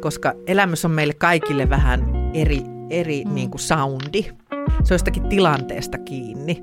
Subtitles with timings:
[0.00, 3.34] koska elämys on meille kaikille vähän eri, eri mm.
[3.34, 4.22] niin kuin soundi.
[4.84, 6.62] Se on jostakin tilanteesta kiinni.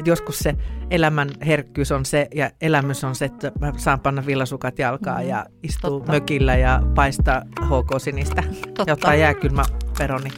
[0.00, 0.54] Et joskus se
[0.90, 5.28] elämän herkkyys on se ja elämys on se, että mä saan panna villasukat jalkaan mm,
[5.28, 6.12] ja istua totta.
[6.12, 8.84] mökillä ja paistaa HK-sinistä totta.
[8.86, 9.62] ja ottaa jääkylmä
[9.98, 10.30] peroni.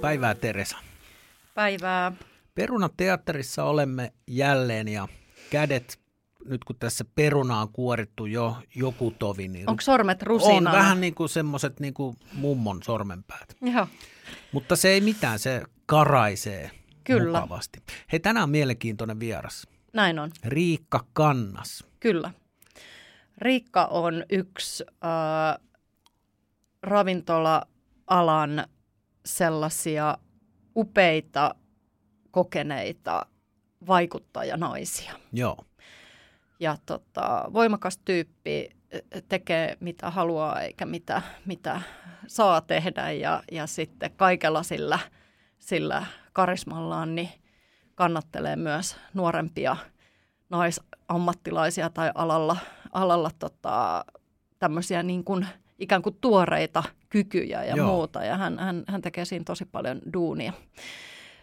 [0.00, 0.78] Päivää Teresa.
[1.54, 2.12] Päivää.
[2.54, 5.08] Perunateatterissa olemme jälleen ja
[5.52, 6.00] kädet,
[6.44, 9.48] nyt kun tässä perunaa on kuorittu jo joku tovi.
[9.48, 10.70] Niin Onko sormet rusinana?
[10.70, 13.56] On vähän niin kuin semmoiset niin kuin mummon sormenpäät.
[13.60, 13.86] Joo.
[14.52, 16.70] Mutta se ei mitään, se karaisee
[17.04, 17.40] Kyllä.
[17.40, 17.82] mukavasti.
[18.12, 19.66] Hei, tänään on mielenkiintoinen vieras.
[19.92, 20.30] Näin on.
[20.44, 21.84] Riikka Kannas.
[22.00, 22.32] Kyllä.
[23.38, 25.66] Riikka on yksi äh,
[26.82, 28.66] ravintola-alan
[29.24, 30.18] sellaisia
[30.76, 31.54] upeita,
[32.30, 33.26] kokeneita
[33.86, 35.12] vaikuttajanaisia.
[35.32, 35.56] Joo.
[36.60, 38.70] Ja tota, voimakas tyyppi
[39.28, 41.80] tekee mitä haluaa eikä mitä, mitä
[42.26, 44.98] saa tehdä ja, ja sitten kaikella sillä,
[45.58, 47.30] sillä karismallaan niin
[47.94, 49.76] kannattelee myös nuorempia
[50.50, 52.56] naisammattilaisia tai alalla,
[52.92, 54.04] alalla tota,
[54.58, 55.46] tämmöisiä niin kuin–
[55.82, 57.86] ikään kuin tuoreita kykyjä ja Joo.
[57.86, 58.24] muuta.
[58.24, 60.52] Ja hän, hän, hän tekee siinä tosi paljon duunia.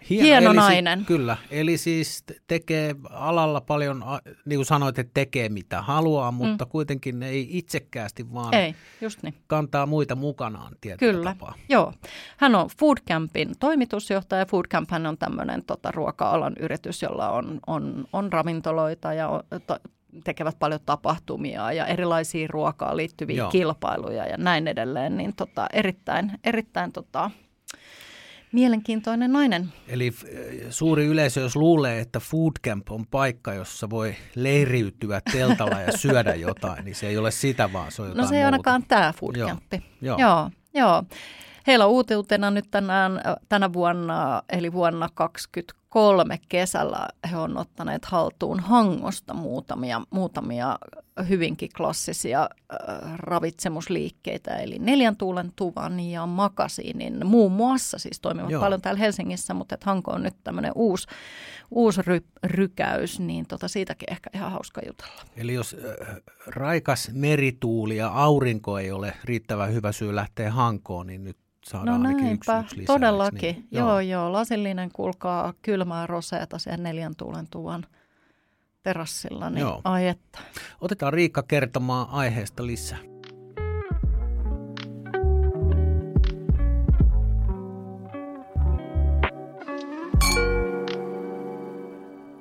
[0.09, 0.99] Hieno, Hieno eli nainen.
[0.99, 4.03] Si- kyllä, eli siis tekee alalla paljon,
[4.45, 6.69] niin kuin sanoit, että tekee mitä haluaa, mutta mm.
[6.69, 9.33] kuitenkin ei itsekkäästi vaan ei, just niin.
[9.47, 11.55] kantaa muita mukanaan tietyllä Kyllä, tapaa.
[11.69, 11.93] joo.
[12.37, 14.45] Hän on Foodcampin toimitusjohtaja.
[14.45, 19.77] Foodcamp hän on tämmöinen tota, ruoka-alan yritys, jolla on, on, on ravintoloita ja on, to,
[20.23, 23.49] tekevät paljon tapahtumia ja erilaisia ruokaan liittyviä Joo.
[23.49, 27.31] kilpailuja ja näin edelleen, niin tota, erittäin, erittäin tota,
[28.51, 29.73] mielenkiintoinen nainen.
[29.87, 30.11] Eli
[30.69, 36.85] suuri yleisö, jos luulee, että foodcamp on paikka, jossa voi leiriytyä teltalla ja syödä jotain,
[36.85, 38.45] niin se ei ole sitä, vaan se on jotain No se ei muuta.
[38.55, 39.63] ainakaan tämä foodcamp.
[39.73, 39.81] Joo.
[40.01, 40.17] Joo.
[40.19, 41.03] joo, joo.
[41.67, 45.09] Heillä on uuteutena nyt tänään, tänä vuonna, eli vuonna
[45.89, 50.79] 2023 kesällä he on ottaneet haltuun Hangosta muutamia, muutamia
[51.29, 58.61] hyvinkin klassisia äh, ravitsemusliikkeitä, eli Neljän tuulen tuvan ja Makasiinin muun muassa, siis toimivat Joo.
[58.61, 61.07] paljon täällä Helsingissä, mutta että Hanko on nyt tämmöinen uusi,
[61.71, 65.21] uusi ry, rykäys, niin tota siitäkin ehkä ihan hauska jutella.
[65.37, 65.75] Eli jos
[66.09, 66.15] äh,
[66.47, 71.37] raikas merituuli ja aurinko ei ole riittävän hyvä syy lähteä Hankoon, niin nyt
[71.69, 73.55] saadaan no näinpä, yksi, yksi lisää, todellakin.
[73.55, 73.67] Niin?
[73.71, 74.33] Joo, joo, joo.
[74.33, 77.85] Lasillinen kulkaa kylmää roseeta siellä neljän tuulen tuvan
[78.83, 79.81] terassilla, niin joo.
[79.83, 80.39] ai että.
[80.81, 82.97] Otetaan Riikka kertomaan aiheesta lisää.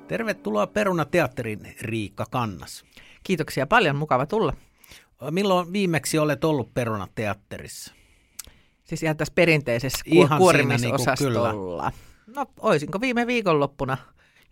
[0.07, 2.83] Tervetuloa Peruna-teatterin Riikka Kannas.
[3.23, 4.53] Kiitoksia paljon, mukava tulla.
[5.31, 7.98] Milloin viimeksi olet ollut Peruna-teatterissa?
[8.89, 11.89] Siis ihan tässä perinteisessä ihan kuorimisosastolla.
[11.89, 13.97] Niin no, oisinko viime viikonloppuna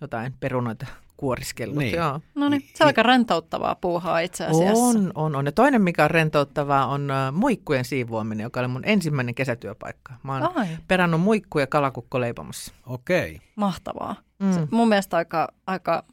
[0.02, 0.86] jotain perunoita
[1.18, 1.78] kuoriskellut.
[1.78, 1.96] Niin.
[1.96, 2.22] Joo.
[2.36, 4.84] No niin, se on aika rentouttavaa puuhaa itse asiassa.
[4.84, 5.46] On, on, on.
[5.46, 10.14] Ja toinen, mikä on rentouttavaa, on uh, muikkujen siivoaminen, joka oli mun ensimmäinen kesätyöpaikka.
[10.24, 10.68] Mä oon Ai.
[10.88, 12.74] perannut muikkuja kalakukkoleipomossa.
[12.86, 13.36] Okei.
[13.36, 13.48] Okay.
[13.56, 14.16] Mahtavaa.
[14.40, 14.54] Mm.
[14.54, 16.04] Se, mun mielestä aika, aika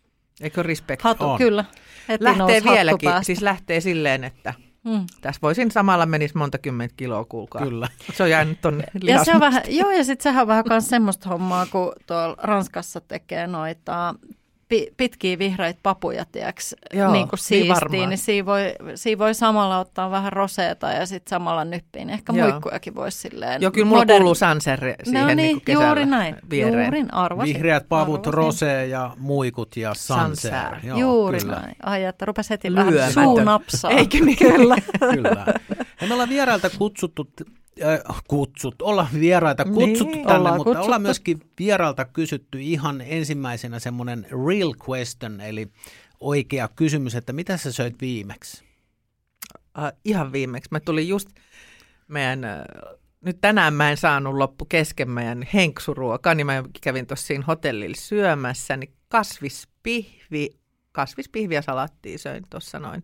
[0.41, 1.03] Eikö respect?
[1.03, 1.39] Hatu, on.
[1.39, 1.65] Kyllä.
[2.09, 5.07] Heti lähtee vieläkin, siis lähtee silleen, että Mm.
[5.21, 7.63] Tässä voisin samalla menisi monta kymmentä kiloa, kuulkaa.
[7.63, 7.89] Kyllä.
[8.15, 10.89] Se on jäänyt tuonne ja se on vähän, Joo, ja sitten sehän on vähän myös
[10.89, 14.15] semmoista hommaa, kun tuolla Ranskassa tekee noita
[14.97, 19.79] pitkiä vihreitä papuja, tiiäks, Joo, niin kuin siistiin, niin, niin siinä, voi, siinä voi samalla
[19.79, 22.11] ottaa vähän roseeta ja sitten samalla nyppiin.
[22.11, 22.51] Ehkä Joo.
[22.51, 23.63] muikkujakin voisi silleen.
[23.63, 24.19] Joo, kyllä mulla modern...
[24.19, 26.95] kuuluu sanser siihen no niin, niin kesällä juuri näin, viereen.
[26.95, 27.55] juuri arvasin.
[27.55, 28.35] Vihreät pavut, arvasin.
[28.35, 30.51] rose ja muikut ja sanser.
[30.51, 30.87] sanser.
[30.87, 31.61] Joo, juuri kyllä.
[31.61, 31.77] näin.
[31.83, 32.99] Ai, että rupesi heti Lyömätön.
[32.99, 33.91] vähän suunapsaa.
[33.91, 34.39] Eikö niin?
[34.55, 34.77] Kyllä.
[35.15, 35.47] kyllä.
[36.01, 37.29] Ja me ollaan vierailta kutsuttu
[38.29, 40.85] kutsut, olla vieraita niin, kutsuttu niin, tänne, ollaan mutta kutsuttu.
[40.85, 45.69] ollaan myöskin vierailta kysytty ihan ensimmäisenä semmoinen real question, eli
[46.21, 48.65] oikea kysymys, että mitä sä söit viimeksi?
[49.79, 50.69] Uh, ihan viimeksi.
[50.71, 51.29] Mä tulin just
[52.09, 57.27] meidän, uh, nyt tänään mä en saanut loppu kesken meidän henksuruokaa, niin mä kävin tuossa
[57.27, 60.51] siinä hotellilla syömässä, niin kasvispihvi,
[60.93, 63.03] kasvispihvi ja salattia söin tuossa noin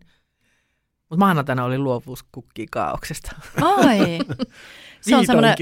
[1.11, 3.31] mutta maanantaina oli luovuuskukki kaauksesta.
[3.61, 4.19] Ai!
[5.01, 5.55] Se on semmoinen,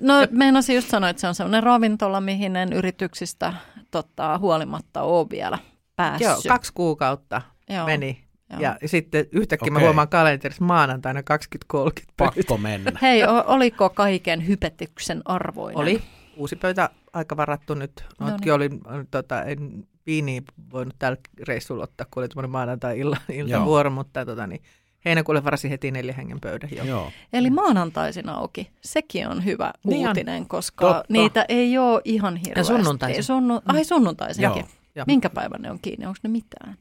[0.00, 3.52] no meinasin just sanoa, että se on semmoinen ravintola, mihin en yrityksistä
[3.90, 5.58] tota, huolimatta ole vielä
[5.96, 6.28] päässyt.
[6.28, 7.86] Joo, kaksi kuukautta Joo.
[7.86, 8.24] meni.
[8.50, 8.60] Joo.
[8.60, 9.80] Ja sitten yhtäkkiä okay.
[9.80, 12.92] mä huomaan kalenterissa maanantaina 20.30 Pakko mennä.
[13.02, 15.80] Hei, oliko kaiken hypetyksen arvoinen?
[15.80, 16.02] Oli.
[16.36, 18.04] Uusi pöytä aika varattu nyt.
[18.20, 18.52] No niin.
[18.52, 18.70] oli,
[19.10, 21.18] tota, en viiniä voinut tällä
[21.48, 24.62] reissulla ottaa, kun oli tuommoinen maanantai-iltavuoro, mutta tota, niin,
[25.04, 26.70] heinäkuulle varasi heti neljä hengen pöydän.
[26.76, 26.84] Jo.
[26.84, 27.12] Joo.
[27.32, 28.70] Eli maanantaisin auki.
[28.80, 30.48] Sekin on hyvä niin uutinen, on.
[30.48, 31.04] koska Totta.
[31.08, 32.72] niitä ei ole ihan hirveästi.
[32.72, 33.24] Ja sunnuntaisin.
[33.24, 33.60] Sunnu...
[33.66, 34.64] Ai sunnuntaisinkin.
[35.06, 36.06] Minkä päivän ne on kiinni?
[36.06, 36.76] Onko ne mitään?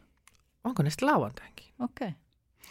[0.63, 1.65] Onko ne sitten lauantainkin?
[1.79, 2.07] Okei.
[2.07, 2.21] Okay.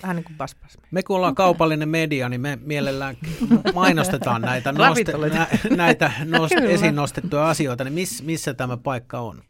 [0.03, 0.79] Vähän niin kuin paspas.
[0.91, 1.45] Me kun ollaan okay.
[1.45, 3.17] kaupallinen media, niin me mielellään
[3.75, 7.85] mainostetaan näitä, noste, nä, näitä nost, esiin nostettuja asioita.
[7.85, 9.43] Niin miss, missä tämä paikka on?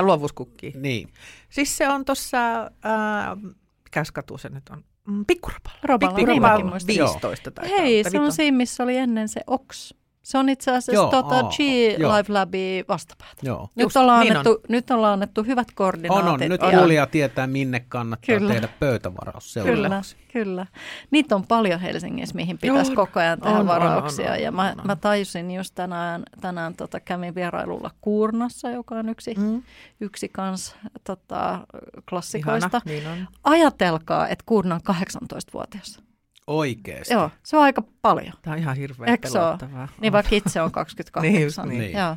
[0.00, 0.72] Luovuuskukki.
[0.76, 1.08] Niin.
[1.50, 3.36] Siis se on tuossa, äh,
[3.84, 4.84] mikä katu se nyt on?
[5.06, 5.78] Mm, Pikkurapalla.
[5.82, 6.14] Roballa.
[6.14, 9.94] Pikkurapalla 15 tai Hei, se on siinä, missä oli ennen se Oks.
[10.22, 11.58] Se on itse asiassa joo, tota, G
[11.98, 13.36] Live Labi vastapäätä.
[13.42, 13.68] Joo.
[13.74, 14.60] Nyt, Just, ollaan niin annettu, on.
[14.68, 16.26] nyt ollaan annettu hyvät koordinaatit.
[16.26, 16.40] On, on.
[16.48, 18.52] Nyt kuulija tietää, minne kannattaa kyllä.
[18.52, 20.16] tehdä pöytävaraus seuraavaksi.
[20.16, 20.66] Kyllä, kyllä.
[21.10, 24.24] Niitä on paljon Helsingissä, mihin pitäisi joo, koko ajan tehdä on, varauksia.
[24.24, 24.86] On, on, on, ja mä, on.
[24.86, 29.62] mä tajusin just tänään, tänään tota, kävin vierailulla Kuurnassa, joka on yksi, mm.
[30.00, 31.66] yksi kans tota,
[32.08, 32.80] klassikoista.
[32.86, 33.28] Ihana, niin on.
[33.44, 36.02] Ajatelkaa, että Kuurna on 18-vuotias.
[36.46, 37.14] Oikeesti?
[37.14, 38.32] Joo, se on aika paljon.
[38.42, 39.88] Tämä on ihan hirveän pelottavaa.
[40.00, 41.32] Niin vaikka itse on 28.
[41.32, 41.98] niin, just, niin.
[41.98, 42.16] Joo.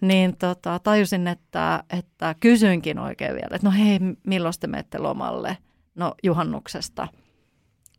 [0.00, 5.58] Niin tota, tajusin, että, että kysyinkin oikein vielä, että no hei, milloin te menette lomalle?
[5.94, 7.08] No juhannuksesta.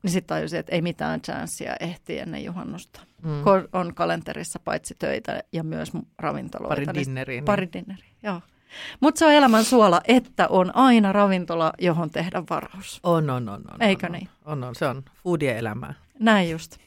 [0.04, 3.00] Niin sitten tajusin, että ei mitään chanssia ehtiä ennen juhannusta.
[3.22, 3.44] Mm.
[3.74, 6.76] On kalenterissa paitsi töitä ja myös ravintoloita.
[6.76, 7.36] Pari niin dinneriä.
[7.36, 7.46] Niin.
[7.46, 8.42] Pari dinneriä, joo.
[9.00, 13.00] Mutta se on elämän suola, että on aina ravintola, johon tehdä varaus.
[13.04, 13.62] On, on, on.
[13.74, 14.30] on Eikö on, niin?
[14.46, 15.94] On, on, se on foodien elämää.
[16.20, 16.78] Näin just.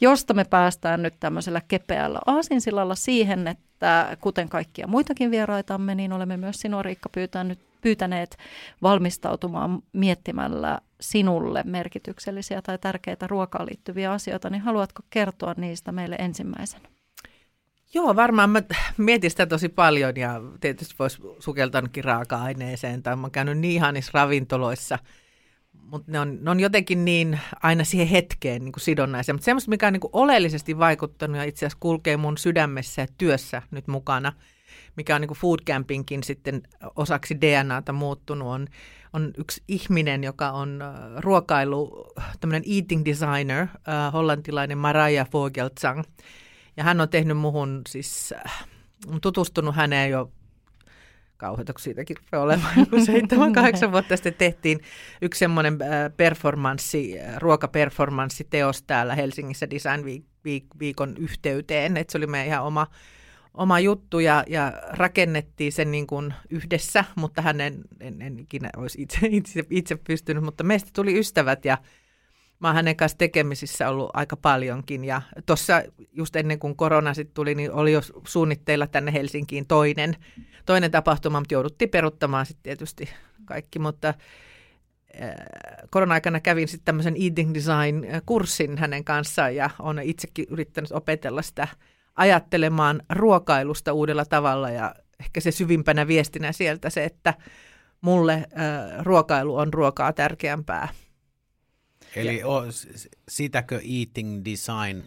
[0.00, 6.36] Josta me päästään nyt tämmöisellä kepeällä aasinsillalla siihen, että kuten kaikkia muitakin vieraitamme, niin olemme
[6.36, 8.36] myös sinua Riikka pyytänyt, pyytäneet
[8.82, 16.88] valmistautumaan miettimällä sinulle merkityksellisiä tai tärkeitä ruokaan liittyviä asioita, niin haluatko kertoa niistä meille ensimmäisenä?
[17.96, 18.62] Joo, varmaan mä
[18.96, 24.10] mietin sitä tosi paljon ja tietysti voisi sukeltanutkin raaka-aineeseen tai mä oon käynyt niin ihanissa
[24.14, 24.98] ravintoloissa,
[25.72, 29.34] mutta ne on, ne on jotenkin niin aina siihen hetkeen niin sidonnaisia.
[29.34, 33.62] Mutta semmoista, mikä on niin oleellisesti vaikuttanut ja itse asiassa kulkee mun sydämessä ja työssä
[33.70, 34.32] nyt mukana,
[34.96, 36.62] mikä on niin food campingin sitten
[36.96, 38.66] osaksi DNAta muuttunut, on,
[39.12, 46.02] on yksi ihminen, joka on äh, ruokailu, tämmöinen eating designer, äh, hollantilainen Maraja Vogelzang,
[46.76, 48.66] ja hän on tehnyt muhun siis, äh,
[49.22, 50.32] tutustunut häneen jo
[51.36, 54.80] kauheita, kun siitäkin rupeaa olemaan joku seitsemän, kahdeksan vuotta sitten tehtiin
[55.22, 60.04] yksi semmoinen äh, performanssi, äh, ruokaperformanssiteos täällä Helsingissä Design
[60.80, 62.86] Viikon yhteyteen, että se oli meidän ihan oma,
[63.54, 68.70] oma juttu ja, ja rakennettiin sen niin kuin yhdessä, mutta hän en, en, en ikinä
[68.76, 71.78] olisi itse, itse, itse pystynyt, mutta meistä tuli ystävät ja
[72.60, 75.04] mä oon hänen kanssa tekemisissä ollut aika paljonkin.
[75.04, 75.82] Ja tuossa
[76.12, 80.16] just ennen kuin korona sitten tuli, niin oli jo suunnitteilla tänne Helsinkiin toinen,
[80.66, 83.08] toinen tapahtuma, mutta jouduttiin peruttamaan sitten tietysti
[83.44, 83.78] kaikki.
[83.78, 84.14] Mutta äh,
[85.90, 91.68] korona-aikana kävin sitten tämmöisen eating design-kurssin hänen kanssaan ja olen itsekin yrittänyt opetella sitä
[92.16, 97.34] ajattelemaan ruokailusta uudella tavalla ja ehkä se syvimpänä viestinä sieltä se, että
[98.00, 98.44] mulle äh,
[99.04, 100.88] ruokailu on ruokaa tärkeämpää
[102.16, 102.46] Eli ja.
[102.46, 102.66] on,
[103.28, 105.02] sitäkö eating design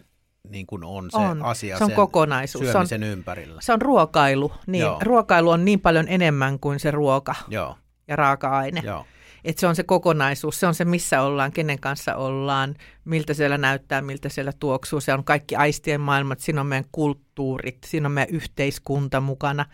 [0.48, 1.42] niin kuin on se on.
[1.42, 2.64] asia se on sen kokonaisuus.
[2.64, 3.60] syömisen se on, ympärillä?
[3.60, 4.52] Se on ruokailu.
[4.66, 7.76] Niin, ruokailu on niin paljon enemmän kuin se ruoka Joo.
[8.08, 8.82] ja raaka-aine.
[8.84, 9.06] Joo.
[9.44, 12.74] Et se on se kokonaisuus, se on se missä ollaan, kenen kanssa ollaan,
[13.04, 15.00] miltä siellä näyttää, miltä siellä tuoksuu.
[15.00, 19.66] Se on kaikki aistien maailmat, siinä on meidän kulttuurit, siinä on meidän yhteiskunta mukana.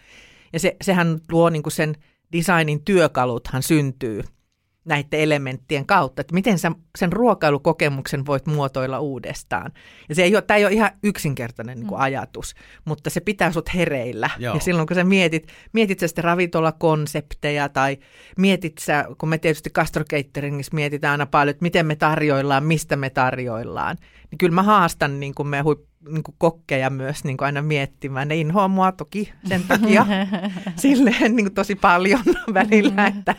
[0.52, 1.94] Ja se, sehän luo niin kuin sen
[2.32, 4.24] designin työkaluthan syntyy
[4.86, 9.72] näiden elementtien kautta, että miten sä sen ruokailukokemuksen voit muotoilla uudestaan.
[10.08, 12.02] Ja se ei ole, tämä ei ole ihan yksinkertainen niin kuin mm.
[12.02, 14.30] ajatus, mutta se pitää sut hereillä.
[14.38, 14.54] Joo.
[14.54, 17.98] Ja silloin kun sä mietit, mietit sä sitten ravintolakonsepteja tai
[18.38, 22.96] mietit sä, kun me tietysti Castro Cateringissa mietitään aina paljon, että miten me tarjoillaan, mistä
[22.96, 23.96] me tarjoillaan,
[24.30, 27.62] niin kyllä mä haastan niin kuin me huip, niin kuin kokkeja myös niin kuin aina
[27.62, 28.28] miettimään.
[28.28, 30.06] Ne inhoa mua toki sen takia
[30.76, 33.34] silleen niin kuin tosi paljon välillä, että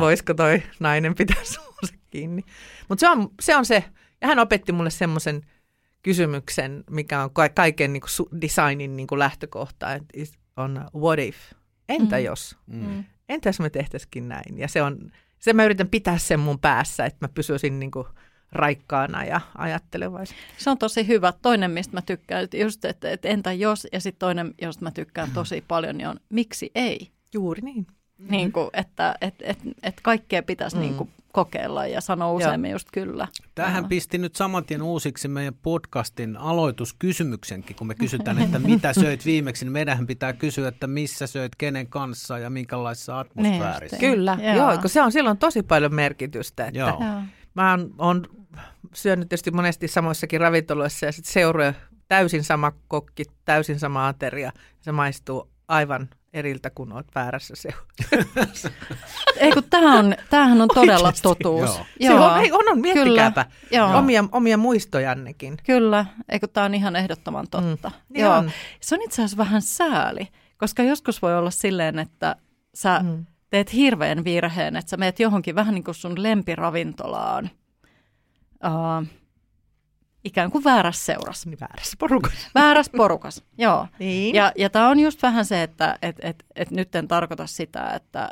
[0.00, 2.42] voisiko toi nainen pitää suunsa kiinni.
[2.88, 3.84] Mutta se on, se on se,
[4.20, 5.42] ja hän opetti mulle semmoisen
[6.02, 11.36] kysymyksen, mikä on kaiken niin kuin designin niin kuin lähtökohta, että on what if,
[11.88, 12.24] entä mm.
[12.24, 13.04] jos, mm.
[13.28, 14.58] entä jos me tehtäisikin näin.
[14.58, 18.06] Ja se on, se mä yritän pitää sen mun päässä, että mä pysyisin niin kuin
[18.52, 20.40] raikkaana ja ajattelevaisena.
[20.58, 21.32] Se on tosi hyvä.
[21.42, 25.30] Toinen, mistä mä tykkään, just, että, että entä jos, ja sitten toinen, josta mä tykkään
[25.34, 27.10] tosi paljon, niin on miksi ei.
[27.34, 27.86] Juuri niin.
[28.28, 30.82] Niin kuin, että et, et, et kaikkea pitäisi mm.
[30.82, 33.28] niin kuin kokeilla ja sanoa useammin just kyllä.
[33.54, 39.24] Tähän pisti nyt saman tien uusiksi meidän podcastin aloituskysymyksenkin, kun me kysytään, että mitä söit
[39.26, 43.96] viimeksi, niin meidän pitää kysyä, että missä söit, kenen kanssa ja minkälaisessa atmosfäärissä.
[43.96, 44.56] Niin, kyllä, joo.
[44.56, 46.66] joo, kun se on silloin tosi paljon merkitystä.
[46.66, 47.02] Että joo.
[47.60, 48.26] Mä oon, oon
[48.94, 51.72] syönyt tietysti monesti samoissakin ravintoloissa ja sitten seuraa
[52.08, 54.52] täysin sama kokki, täysin sama ateria.
[54.80, 58.70] Se maistuu aivan eriltä, kun olet väärässä seurassa.
[59.36, 61.70] Ei kun tämähän on, tämähän on todella Oikeasti, totuus.
[61.70, 61.86] Joo.
[62.00, 62.18] Joo.
[62.18, 63.46] Se on, ei, on, on miettikääpä.
[63.70, 65.56] Kyllä, omia, omia muistojannekin.
[65.66, 67.88] Kyllä, eikö tämä on ihan ehdottoman totta.
[67.88, 67.94] Mm.
[68.08, 68.34] Niin joo.
[68.34, 68.50] On.
[68.80, 72.36] Se on itse asiassa vähän sääli, koska joskus voi olla silleen, että
[72.74, 73.26] sä mm.
[73.50, 77.50] Teet hirveän virheen, että sä meet johonkin vähän niin kuin sun lempiravintolaan.
[78.64, 79.06] Uh,
[80.24, 81.50] ikään kuin väärässä seurassa.
[81.50, 82.48] Niin väärässä porukassa.
[82.60, 83.86] Väärässä porukas, joo.
[83.98, 84.34] Niin.
[84.34, 87.90] Ja, ja tämä on just vähän se, että et, et, et nyt en tarkoita sitä,
[87.90, 88.28] että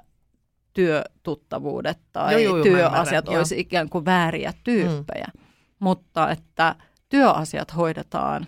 [0.72, 5.44] työtuttavuudet tai joo, joo, joo, työasiat olisi ikään kuin vääriä tyyppejä, mm.
[5.78, 6.76] mutta että
[7.08, 8.46] työasiat hoidetaan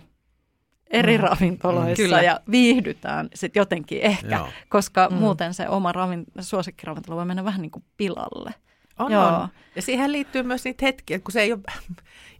[0.91, 1.23] eri mm.
[1.23, 4.47] ravintoloissa mm, ja viihdytään sitten jotenkin ehkä, Joo.
[4.69, 5.15] koska mm.
[5.15, 8.53] muuten se oma ravin, suosikkiravintola voi mennä vähän niin kuin pilalle.
[8.99, 9.27] On, Joo.
[9.27, 9.47] on.
[9.75, 11.61] Ja siihen liittyy myös niitä hetkiä, kun se ei ole,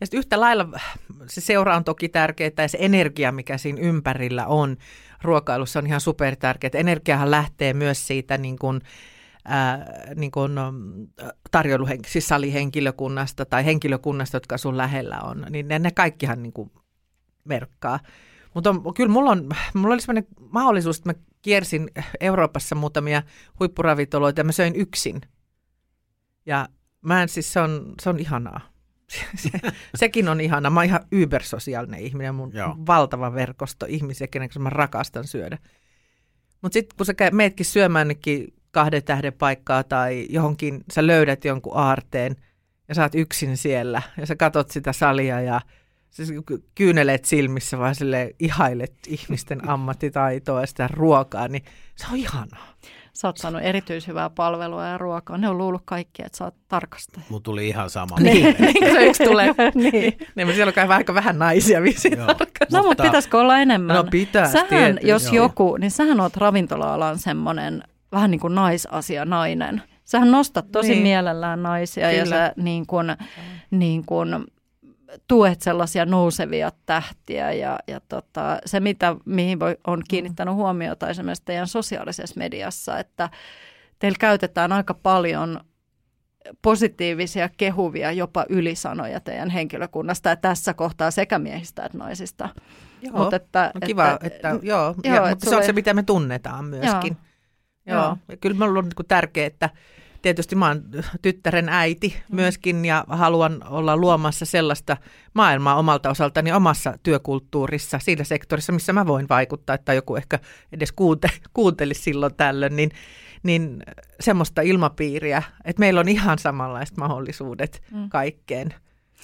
[0.01, 0.79] ja yhtä lailla
[1.27, 4.77] se seura on toki tärkeää ja se energia, mikä siinä ympärillä on
[5.21, 6.71] ruokailussa on ihan super tärkeää.
[6.73, 8.81] Energiahan lähtee myös siitä niin kuin,
[9.45, 10.51] ää, niin kuin
[11.51, 16.71] tarjoiluhen, siis salihenkilökunnasta tai henkilökunnasta, jotka sun lähellä on, niin ne, ne kaikkihan niin kuin
[17.43, 17.99] merkkaa.
[18.53, 23.23] Mutta kyllä mulla, on, mulla oli sellainen mahdollisuus, että mä kiersin Euroopassa muutamia
[23.59, 25.21] huippuravintoloita ja mä söin yksin
[26.45, 26.67] ja
[27.01, 28.71] mä en siis, se on, se on ihanaa.
[29.35, 29.49] Se,
[29.95, 30.69] sekin on ihana.
[30.69, 32.75] Mä oon ihan ybersosiaalinen ihminen, mun Joo.
[32.87, 35.57] valtava verkosto ihmisiä, kenen mä rakastan syödä.
[36.61, 38.07] Mutta sitten kun sä meetkin syömään
[38.71, 42.35] kahden tähden paikkaa tai johonkin, sä löydät jonkun aarteen
[42.87, 45.61] ja sä oot yksin siellä ja sä katot sitä salia ja
[46.11, 46.29] siis
[46.75, 51.63] kyyneleet silmissä vaan sille ihailet ihmisten ammattitaitoa ja sitä ruokaa, niin
[51.95, 52.75] se on ihanaa
[53.13, 55.37] sä oot saanut erityishyvää palvelua ja ruokaa.
[55.37, 57.25] Ne on luullut kaikki, että sä oot tarkastaja.
[57.29, 58.15] Mut tuli ihan sama.
[58.19, 59.47] niin, niin se yksi tulee.
[59.75, 60.17] niin.
[60.35, 62.19] niin siellä on kai vähän, vähän naisia vissiin
[62.71, 63.95] No, mutta pitäisikö olla enemmän?
[63.95, 64.51] No pitää.
[64.51, 65.07] Sähän, tietysti.
[65.07, 65.35] jos Joo.
[65.35, 69.81] joku, niin sähän oot ravintola-alan semmoinen vähän niin kuin naisasia nainen.
[70.03, 71.03] Sähän nostat tosi niin.
[71.03, 72.19] mielellään naisia Kyllä.
[72.19, 73.15] ja sä niin kuin,
[73.71, 74.45] niin kuin
[75.27, 81.45] tuet sellaisia nousevia tähtiä ja, ja tota, se, mitä, mihin voi, on kiinnittänyt huomiota esimerkiksi
[81.45, 83.29] teidän sosiaalisessa mediassa, että
[83.99, 85.59] teillä käytetään aika paljon
[86.61, 92.49] positiivisia, kehuvia, jopa ylisanoja teidän henkilökunnasta ja tässä kohtaa sekä miehistä että naisista.
[93.01, 95.73] Joo, Mut että, no kiva, että, että, että joo, joo ja, mutta se on se,
[95.73, 97.17] mitä me tunnetaan myöskin.
[97.85, 98.17] Joo, joo.
[98.27, 98.37] joo.
[98.41, 99.69] kyllä minulla on niin tärkeää, että
[100.21, 100.83] tietysti mä oon
[101.21, 102.35] tyttären äiti mm.
[102.35, 104.97] myöskin ja haluan olla luomassa sellaista
[105.33, 110.39] maailmaa omalta osaltani omassa työkulttuurissa, siinä sektorissa, missä mä voin vaikuttaa, että joku ehkä
[110.71, 112.91] edes kuunte, kuuntelisi silloin tällöin, niin,
[113.43, 113.83] niin
[114.19, 118.09] semmoista ilmapiiriä, että meillä on ihan samanlaiset mahdollisuudet mm.
[118.09, 118.73] kaikkeen.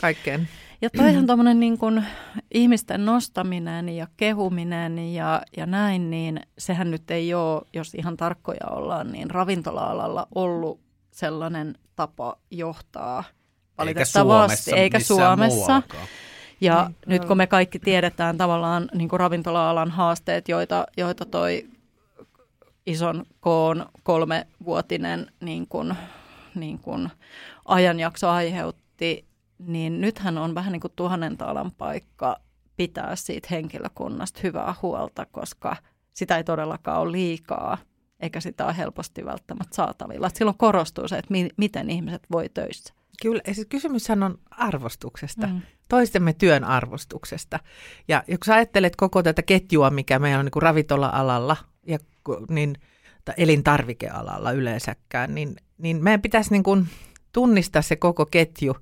[0.01, 0.47] kaikkeen.
[0.81, 2.03] Ja toihan tuommoinen niin kuin
[2.51, 8.67] ihmisten nostaminen ja kehuminen ja, ja näin, niin sehän nyt ei ole, jos ihan tarkkoja
[8.69, 10.86] ollaan, niin ravintola-alalla ollut
[11.17, 13.23] sellainen tapa johtaa
[13.77, 15.75] valitettavasti, eikä Suomessa.
[15.75, 15.81] Eikä Suomessa.
[16.61, 21.67] Ja niin, nyt kun me kaikki tiedetään tavallaan niin kuin ravintola-alan haasteet, joita, joita toi
[22.85, 25.95] ison koon kolmevuotinen niin kuin,
[26.55, 27.09] niin kuin
[27.65, 29.25] ajanjakso aiheutti,
[29.57, 32.37] niin nythän on vähän niin kuin tuhannen taalan paikka
[32.75, 35.75] pitää siitä henkilökunnasta hyvää huolta, koska
[36.13, 37.77] sitä ei todellakaan ole liikaa
[38.19, 40.27] eikä sitä ole helposti välttämättä saatavilla.
[40.27, 42.93] Että silloin korostuu se, että mi- miten ihmiset voi töissä.
[43.21, 45.61] Kyllä, ja siis kysymyshän on arvostuksesta, mm.
[45.89, 47.59] toistemme työn arvostuksesta.
[48.07, 51.57] Ja, sä ajattelet koko tätä ketjua, mikä meillä on niin kuin ravintola-alalla
[51.87, 51.99] ja
[52.49, 52.75] niin,
[53.25, 56.87] tai elintarvikealalla yleensäkään, niin, niin meidän pitäisi niin kuin
[57.33, 58.77] tunnistaa se koko ketju.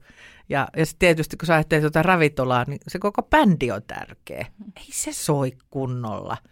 [0.50, 4.46] Ja, ja tietysti kun sä ajattelet jotain ravintolaa, niin se koko bändi on tärkeä.
[4.58, 4.72] Mm.
[4.78, 6.38] Ei se soi kunnolla–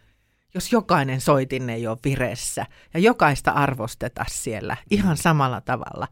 [0.53, 6.07] jos jokainen soitin ei ole vireessä ja jokaista arvosteta siellä ihan samalla tavalla.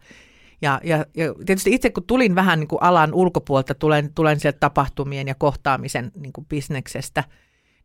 [0.62, 4.60] Ja, ja, ja tietysti itse kun tulin vähän niin kuin alan ulkopuolelta, tulen, tulen sieltä
[4.60, 7.24] tapahtumien ja kohtaamisen niin kuin bisneksestä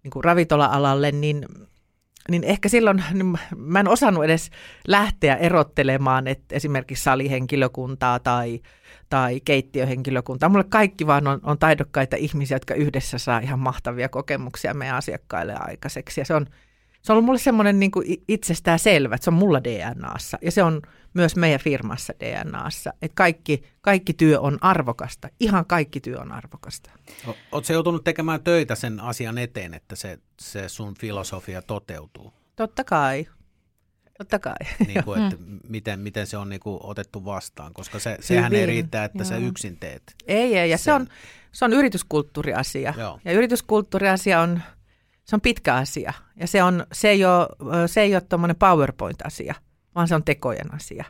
[0.02, 1.46] niin kuin ravintola-alalle, niin,
[2.30, 4.50] niin ehkä silloin niin mä en osannut edes
[4.88, 8.61] lähteä erottelemaan että esimerkiksi salihenkilökuntaa tai,
[9.09, 10.49] tai keittiöhenkilökuntaa.
[10.49, 15.54] Mulle kaikki vaan on, on taidokkaita ihmisiä, jotka yhdessä saa ihan mahtavia kokemuksia meidän asiakkaille
[15.59, 16.21] aikaiseksi.
[16.21, 16.47] Ja se on,
[17.06, 17.90] se on ollut mulle semmoinen niin
[18.28, 20.38] itsestään selvä, että se on mulla DNAssa.
[20.42, 20.82] Ja se on
[21.14, 26.90] myös meidän firmassa DNAssa, että kaikki, kaikki työ on arvokasta, ihan kaikki työ on arvokasta.
[27.52, 32.32] Oletko joutunut tekemään töitä sen asian eteen, että se, se sun filosofia toteutuu?
[32.56, 33.26] Totta kai.
[34.18, 34.56] Totta kai.
[34.86, 35.36] Niin kuin, että
[35.68, 39.25] miten, miten se on niin kuin otettu vastaan, koska se, sehän ei riitä, että Joo.
[39.28, 40.02] sä yksin teet.
[40.26, 40.84] Ei, ei ja sen.
[40.84, 41.06] se on,
[41.52, 42.94] se on yrityskulttuuriasia.
[42.98, 43.20] Joo.
[43.25, 44.62] Ja yrityskulttuuriasia on,
[45.26, 46.12] se on pitkä asia.
[46.37, 49.54] Ja se, on, se ei ole, se ei ole tuommoinen PowerPoint-asia,
[49.95, 51.04] vaan se on tekojen asia.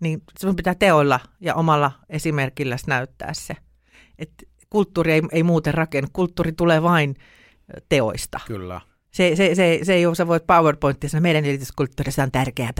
[0.00, 3.56] Niin sun pitää teoilla ja omalla esimerkillä näyttää se.
[4.18, 6.10] että kulttuuri ei, ei muuten rakennu.
[6.12, 7.14] Kulttuuri tulee vain
[7.88, 8.40] teoista.
[8.46, 8.80] Kyllä.
[9.10, 12.70] Se, se, se, se ei ole, sä voit PowerPointissa, meidän yrityskulttuurissa on tärkeää,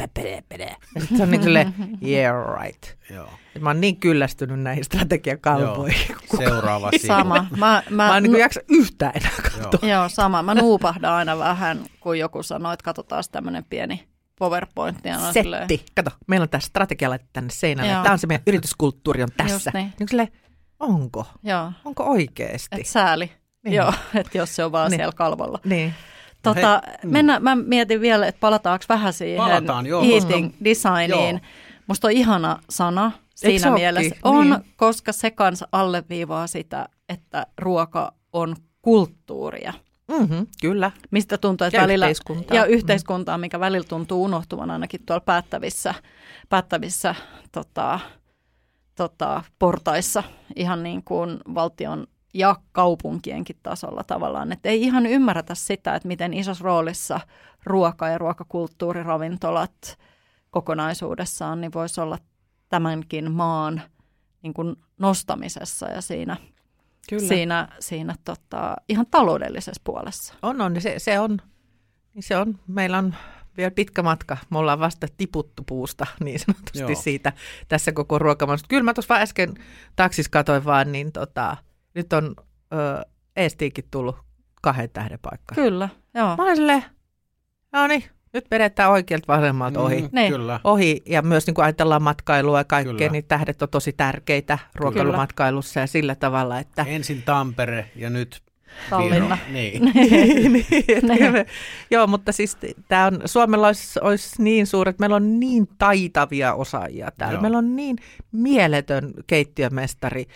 [1.17, 2.83] se on niin kuin yeah right.
[3.11, 3.29] Joo.
[3.57, 6.17] Et mä oon niin kyllästynyt näihin strategiakalpoihin.
[6.37, 7.47] Seuraava Sama.
[7.51, 9.89] Mä, mä, mä en niin jaksa yhtään enää katsoa.
[9.89, 9.93] Joo.
[9.93, 10.43] Joo, sama.
[10.43, 14.09] Mä nuupahdan aina vähän, kun joku sanoo, että katsotaan tämmöinen pieni
[14.39, 14.97] PowerPoint.
[14.97, 15.33] Setti.
[15.33, 15.69] Silleen...
[15.95, 17.93] Kato, meillä on tämä strategia laitettu tänne seinälle.
[17.93, 19.71] Tämä on se meidän yrityskulttuuri on tässä.
[19.75, 19.93] niin.
[19.99, 20.29] niin silleen,
[20.81, 21.27] onko?
[21.43, 21.73] Joo.
[21.85, 22.81] Onko oikeasti?
[22.81, 23.31] Et sääli.
[23.65, 23.75] Niin.
[23.75, 24.99] Joo, että jos se on vaan niin.
[24.99, 25.59] siellä kalvolla.
[25.65, 25.95] Niin.
[26.43, 27.11] Tota, hei, mm.
[27.11, 31.35] mennä, mä mietin vielä, että palataanko vähän siihen Palataan, joo, eating koska, designiin.
[31.35, 31.51] Joo.
[31.87, 34.17] Musta on ihana sana siinä Eikö mielessä.
[34.23, 34.75] On, niin.
[34.77, 39.73] koska se kanssa alleviivaa sitä, että ruoka on kulttuuria.
[40.19, 40.91] Mm-hmm, kyllä.
[41.11, 42.57] Mistä tuntuu, että ja välillä, yhteiskuntaa.
[42.57, 43.41] Ja yhteiskuntaa, mm.
[43.41, 45.95] mikä välillä tuntuu unohtuvan ainakin tuolla päättävissä,
[46.49, 47.15] päättävissä
[47.53, 48.01] tota,
[48.95, 50.23] tota, portaissa,
[50.57, 54.53] ihan niin kuin valtion ja kaupunkienkin tasolla tavallaan.
[54.53, 57.21] Että ei ihan ymmärretä sitä, että miten isossa roolissa
[57.65, 59.99] ruoka ja ruokakulttuuriravintolat
[60.51, 62.19] kokonaisuudessaan niin voisi olla
[62.69, 63.83] tämänkin maan
[64.43, 66.37] niin kuin nostamisessa ja siinä,
[67.09, 67.29] Kyllä.
[67.29, 70.35] siinä, siinä tota, ihan taloudellisessa puolessa.
[70.43, 70.81] On, on.
[70.81, 71.39] Se, se on.
[72.21, 72.59] Se on.
[72.67, 73.15] Meillä on
[73.57, 74.37] vielä pitkä matka.
[74.51, 76.95] Me ollaan vasta tiputtu puusta niin sanotusti Joo.
[76.95, 77.33] siitä
[77.69, 78.67] tässä koko ruokamassa.
[78.69, 79.55] Kyllä mä tuossa äsken
[79.97, 81.57] taksis katoin vaan, niin tota,
[81.95, 82.35] nyt on
[82.73, 83.05] ö,
[83.37, 84.17] Eestiikin tullut
[84.63, 85.55] kahden tähden paikka.
[85.55, 86.37] Kyllä, joo.
[86.37, 86.85] Mä olen silleen,
[87.73, 90.03] no niin, nyt vedetään oikealta vasemmalta ohi.
[90.03, 90.61] Mm, kyllä.
[90.65, 91.03] ohi.
[91.07, 93.13] Ja myös niin kun ajatellaan matkailua ja kaikkea, kyllä.
[93.13, 96.85] niin tähdet on tosi tärkeitä ruokailumatkailussa ja sillä tavalla, että...
[96.89, 98.43] Ensin Tampere ja nyt
[98.91, 99.39] Tallinna.
[99.53, 99.85] Niin.
[99.95, 100.53] niin,
[101.09, 101.47] niin
[101.91, 102.57] Joo, mutta siis
[102.89, 107.35] tämä on, Suomella olisi, olisi niin suuri, että meillä on niin taitavia osaajia täällä.
[107.35, 107.43] Joo.
[107.43, 107.97] Meillä on niin
[108.33, 110.27] mieletön keittiömestari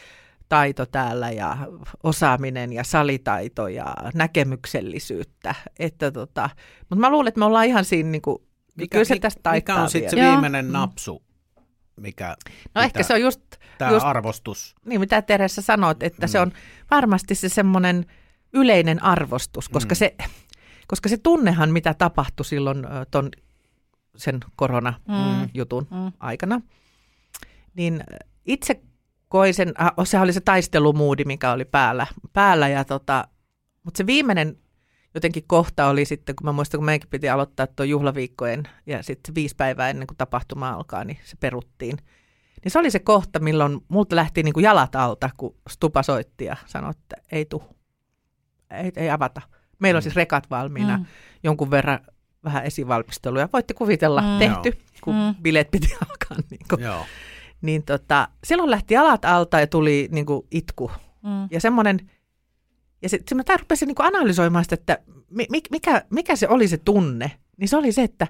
[0.54, 1.56] taito täällä ja
[2.02, 5.54] osaaminen ja salitaito ja näkemyksellisyyttä.
[5.78, 8.38] Että tota, mutta mä luulen, että me ollaan ihan siinä, niin kuin,
[8.76, 11.22] mikä, kyllä se tästä mikä on sitten se viimeinen napsu,
[12.00, 13.40] mikä No mitä, ehkä se on just...
[13.78, 14.74] Tämä just, arvostus.
[14.84, 16.30] Niin, mitä Teressä sanoit, että mm.
[16.30, 16.52] se on
[16.90, 18.06] varmasti se semmoinen
[18.52, 19.96] yleinen arvostus, koska, mm.
[19.96, 20.14] se,
[20.86, 23.30] koska se tunnehan, mitä tapahtui silloin ton,
[24.16, 25.96] sen korona-jutun mm.
[25.96, 26.12] mm.
[26.20, 26.60] aikana,
[27.74, 28.04] niin
[28.44, 28.80] itse
[29.34, 33.28] koin sen, äh, sehän oli se taistelumuudi, mikä oli päällä, päällä ja tota,
[33.82, 34.58] mutta se viimeinen
[35.14, 39.34] jotenkin kohta oli sitten, kun mä muistan, kun meidänkin piti aloittaa tuo juhlaviikkojen ja sitten
[39.34, 41.96] viisi päivää ennen kuin tapahtuma alkaa, niin se peruttiin.
[42.64, 46.44] Niin se oli se kohta, milloin multa lähti niin kuin jalat alta, kun Stupa soitti
[46.44, 47.62] ja sanoi, että ei tu,
[48.70, 49.42] ei, ei avata.
[49.78, 51.04] Meillä on siis rekat valmiina, mm.
[51.42, 52.00] jonkun verran
[52.44, 53.48] vähän esivalmisteluja.
[53.52, 54.38] Voitte kuvitella, mm.
[54.38, 55.34] tehty, kun mm.
[55.42, 56.36] bileet piti alkaa.
[56.50, 56.82] Niin kuin.
[56.82, 57.06] Joo
[57.64, 60.90] niin tota, silloin lähti alat alta ja tuli niin kuin itku.
[61.22, 61.48] Mm.
[61.50, 62.10] Ja semmoinen,
[63.02, 64.98] ja sitten mä rupesin niin kuin analysoimaan sitä, että
[65.70, 67.30] mikä, mikä se oli se tunne.
[67.56, 68.26] Niin se oli se, että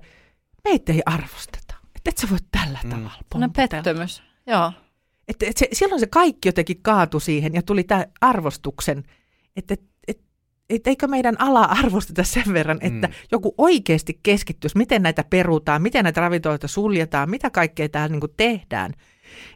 [0.65, 1.75] meitä ei arvosteta.
[1.97, 2.91] Että et sä voit tällä mm.
[2.91, 4.73] tavalla No pettymys, joo.
[5.29, 9.05] Että et se, silloin se kaikki jotenkin kaatui siihen ja tuli tämä arvostuksen,
[9.57, 10.21] että et, et,
[10.71, 13.15] et eikö meidän ala arvosteta sen verran, että mm.
[13.33, 18.93] joku oikeasti keskittyisi, miten näitä perutaan, miten näitä ravintoloita suljetaan, mitä kaikkea täällä niin tehdään–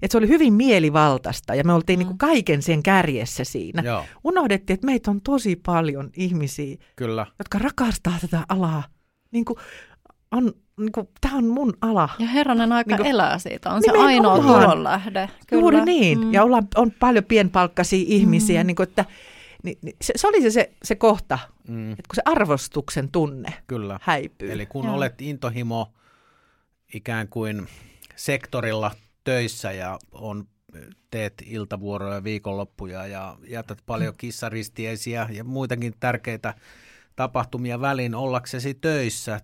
[0.02, 1.98] että se oli hyvin mielivaltaista ja me oltiin mm.
[1.98, 3.82] niin kuin kaiken sen kärjessä siinä.
[3.82, 4.04] Joo.
[4.24, 7.26] Unohdettiin, että meitä on tosi paljon ihmisiä, Kyllä.
[7.38, 8.82] jotka rakastaa tätä alaa.
[9.30, 9.58] Niin kuin
[10.30, 12.08] on, niin kuin, tämä on mun ala.
[12.18, 15.30] Ja herranen aika niin kuin, elää siitä, on se ainoa tulonlähde.
[15.46, 15.60] Kyllä.
[15.60, 16.32] Juuri niin, mm.
[16.32, 18.66] ja ollaan, on paljon pienpalkkaisia ihmisiä, mm.
[18.66, 19.04] niin kuin, että
[19.62, 21.38] niin, niin se, se oli se, se, se kohta,
[21.68, 21.90] mm.
[21.90, 23.98] että kun se arvostuksen tunne Kyllä.
[24.02, 24.52] häipyy.
[24.52, 24.94] Eli kun Joo.
[24.94, 25.92] olet intohimo
[26.94, 27.68] ikään kuin
[28.16, 28.90] sektorilla
[29.28, 30.44] töissä ja on,
[31.10, 34.18] teet iltavuoroja, viikonloppuja ja jätät paljon mm.
[34.18, 36.54] kissaristiesiä ja muitakin tärkeitä
[37.16, 39.40] tapahtumia väliin ollaksesi töissä,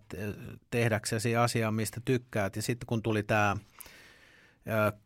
[0.70, 2.56] tehdäksesi asiaa, mistä tykkäät.
[2.56, 3.56] Ja sitten kun tuli tämä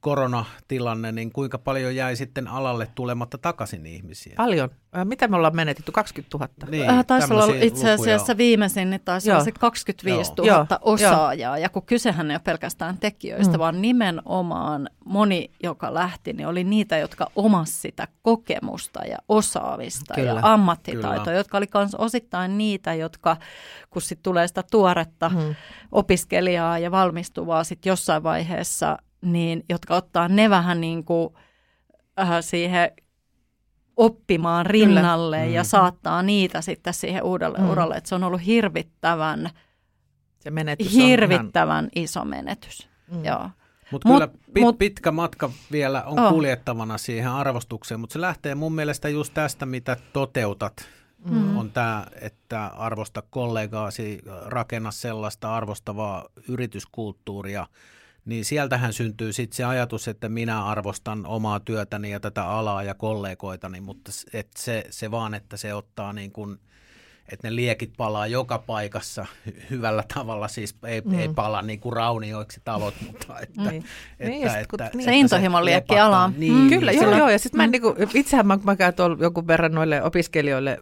[0.01, 4.35] koronatilanne, niin kuinka paljon jäi sitten alalle tulematta takaisin ihmisiä?
[4.37, 4.71] Paljon.
[5.05, 5.93] Mitä me ollaan menetetty?
[5.93, 6.49] 20 000?
[6.71, 8.37] Niin, äh, taisi olla itse asiassa lukuja.
[8.37, 10.67] viimeisin, niin taisi olla se 25 000 Joo.
[10.81, 11.35] osaajaa.
[11.35, 11.57] Joo.
[11.57, 13.59] Ja kun kysehän ei ole pelkästään tekijöistä, mm.
[13.59, 20.31] vaan nimenomaan moni, joka lähti, niin oli niitä, jotka omas sitä kokemusta ja osaamista Kyllä.
[20.31, 21.37] ja ammattitaitoa, Kyllä.
[21.37, 23.37] jotka oli myös osittain niitä, jotka,
[23.91, 25.55] kun sitten tulee sitä tuoretta mm.
[25.93, 31.35] opiskelijaa ja valmistuvaa sitten jossain vaiheessa, niin jotka ottaa ne vähän niin kuin
[32.21, 32.91] äh, siihen
[33.97, 35.53] oppimaan rinnalle Kyllä.
[35.53, 35.67] ja mm.
[35.67, 37.71] saattaa niitä sitten siihen uudelle mm.
[37.71, 37.97] uralle.
[37.97, 39.51] Että se on ollut hirvittävän,
[40.39, 42.05] se menetys hirvittävän ihan...
[42.05, 42.89] iso menetys.
[43.13, 43.25] Mm.
[43.25, 43.51] Joo.
[43.91, 46.33] Mutta kyllä pit, mut, pitkä matka vielä on oh.
[46.33, 50.89] kuljettavana siihen arvostukseen, mutta se lähtee mun mielestä just tästä, mitä toteutat.
[51.31, 51.57] Mm.
[51.57, 57.67] On tämä, että arvosta kollegaasi, rakenna sellaista arvostavaa yrityskulttuuria,
[58.29, 62.95] niin sieltähän syntyy sitten se ajatus, että minä arvostan omaa työtäni ja tätä alaa ja
[62.95, 66.59] kollegoitani, mutta et se, se vaan, että se ottaa niin kuin,
[67.33, 69.27] että ne liekit palaa joka paikassa
[69.71, 71.19] hyvällä tavalla, siis ei, mm.
[71.19, 73.85] ei pala niin kuin raunioiksi talot, mutta että, niin.
[74.13, 75.05] että, niin, että, että, niin.
[75.05, 76.33] se intohimon liekki alaa.
[76.37, 76.69] Niin, mm.
[76.69, 77.71] Kyllä, joo, joo, ja sitten mä mm.
[77.71, 80.79] niin kuin, itsehän mä, mä käyn tuolla joku verran noille opiskelijoille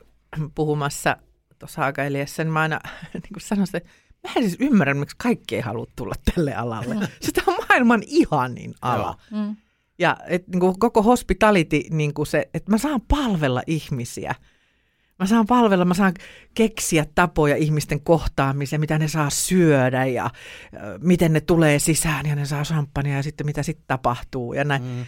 [0.54, 1.16] puhumassa
[1.58, 2.80] tuossa aikailiassa, niin mä aina
[3.12, 3.90] niin kuin sanon että
[4.26, 6.94] Mä en siis ymmärrä, miksi kaikki ei halua tulla tälle alalle.
[6.94, 7.06] Mm.
[7.20, 9.16] Sitä on maailman ihanin ala.
[9.30, 9.56] Mm.
[9.98, 14.34] Ja et, niin kuin koko hospitality, niin kuin se, että mä saan palvella ihmisiä.
[15.18, 16.14] Mä saan palvella, mä saan
[16.54, 20.30] keksiä tapoja ihmisten kohtaamiseen, mitä ne saa syödä ja äh,
[21.00, 24.82] miten ne tulee sisään ja ne saa champagnea ja sitten mitä sitten tapahtuu ja näin.
[24.82, 25.04] Mm.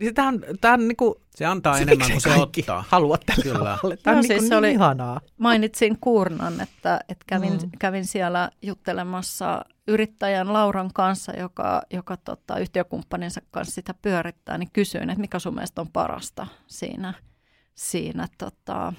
[0.00, 2.84] Niin tämä on, tämä on niin kuin, se antaa se enemmän kuin se ottaa.
[2.88, 3.78] Halua tälle Kyllä.
[3.82, 5.20] Tämä on no, niin, siis se oli, ihanaa.
[5.38, 7.70] Mainitsin Kuurnan, että, että kävin, mm.
[7.78, 15.10] kävin siellä juttelemassa yrittäjän Lauran kanssa, joka, joka tota, yhtiökumppaninsa kanssa sitä pyörittää, niin kysyin,
[15.10, 17.14] että mikä sun mielestä on parasta siinä,
[17.74, 18.92] siinä tota,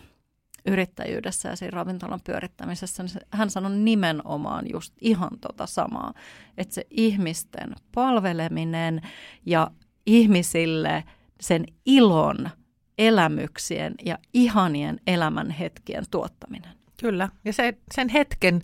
[0.68, 6.14] yrittäjyydessä ja siinä ravintolan pyörittämisessä, niin hän sanoi nimenomaan just ihan tota samaa,
[6.58, 9.02] että se ihmisten palveleminen
[9.46, 9.72] ja
[10.08, 11.04] ihmisille
[11.40, 12.50] sen ilon,
[12.98, 16.72] elämyksien ja ihanien elämän hetkien tuottaminen.
[17.02, 18.62] Kyllä, ja se, sen hetken,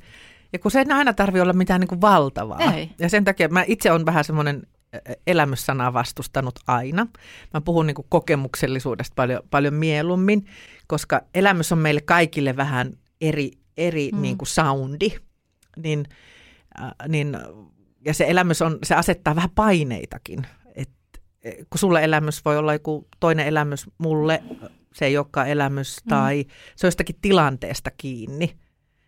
[0.54, 2.74] ja kun se ei aina tarvitse olla mitään niin kuin valtavaa.
[2.74, 2.90] Ei.
[3.00, 4.64] Ja sen takia mä itse olen vähän semmoinen
[5.28, 7.08] elämyssanaa vastustanut aina.
[7.54, 10.46] Mä puhun niin kuin kokemuksellisuudesta paljon, paljon mieluummin,
[10.88, 14.22] koska elämys on meille kaikille vähän eri, eri mm.
[14.22, 15.10] niin kuin soundi.
[15.78, 16.06] Niin,
[16.82, 17.38] äh, niin,
[18.06, 20.48] ja se elämys on, se asettaa vähän paineitakin
[21.44, 24.44] kun sulle elämys voi olla joku toinen elämys, mulle
[24.94, 26.10] se ei olekaan elämys mm.
[26.10, 26.50] tai mm.
[26.76, 28.58] se on jostakin tilanteesta kiinni.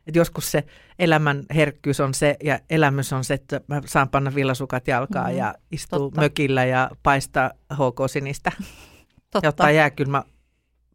[0.08, 0.64] Et joskus se
[1.00, 5.38] elämän herkkyys on se ja elämys on se, että mä saan panna villasukat jalkaan mm.
[5.38, 6.22] ja istua Totta.
[6.22, 8.52] mökillä ja paistaa HK-sinistä
[9.32, 9.40] Totta.
[9.44, 10.24] ja ottaa jääkylmä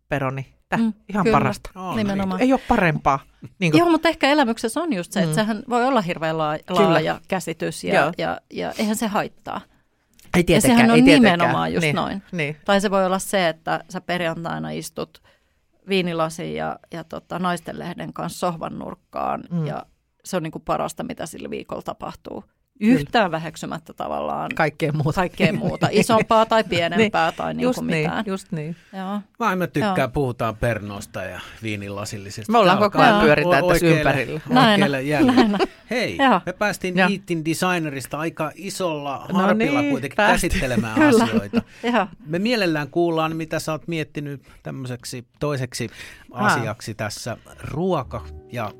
[0.08, 0.46] peroni.
[0.76, 1.70] Mm, Ihan kyllä, parasta.
[1.74, 2.40] Oh, nimenomaan.
[2.40, 3.20] Ei ole parempaa.
[3.58, 3.78] Niin kuin...
[3.78, 5.34] Joo, mutta ehkä elämyksessä on just se, että mm.
[5.34, 9.60] sehän voi olla hirveän laaja käsitys ja, ja, ja, ja eihän se haittaa.
[10.36, 12.22] Ei tietenkään, ja sehän on ei nimenomaan just niin, noin.
[12.32, 12.56] Niin.
[12.64, 15.22] Tai se voi olla se, että sä perjantaina istut
[15.88, 19.66] viinilasin ja, ja tota, naistenlehden kanssa sohvan nurkkaan mm.
[19.66, 19.86] ja
[20.24, 22.44] se on niin kuin parasta, mitä sillä viikolla tapahtuu
[22.80, 25.88] yhtään väheksymättä tavallaan kaikkea muuta, kaikkea muuta.
[25.92, 28.24] isompaa tai pienempää niin, tai niin kuin niin, mitään.
[28.26, 28.76] Just niin.
[28.92, 29.20] Joo.
[29.38, 30.08] Mä en tykkää, Joo.
[30.08, 32.52] puhutaan pernosta ja viinilasillisesta.
[32.52, 34.40] Me ollaan koko ajan pyöritään tässä ympärillä.
[34.50, 35.58] Oikealle Näin.
[35.90, 36.40] Hei, Joo.
[36.46, 37.08] me päästiin Joo.
[37.12, 40.48] Eatin Designerista aika isolla no harpilla niin, kuitenkin päästi.
[40.48, 41.24] käsittelemään Kyllä.
[41.24, 41.62] asioita.
[42.26, 45.90] Me mielellään kuullaan, mitä sä oot miettinyt tämmöiseksi toiseksi
[46.32, 48.72] asiaksi tässä ruoka ja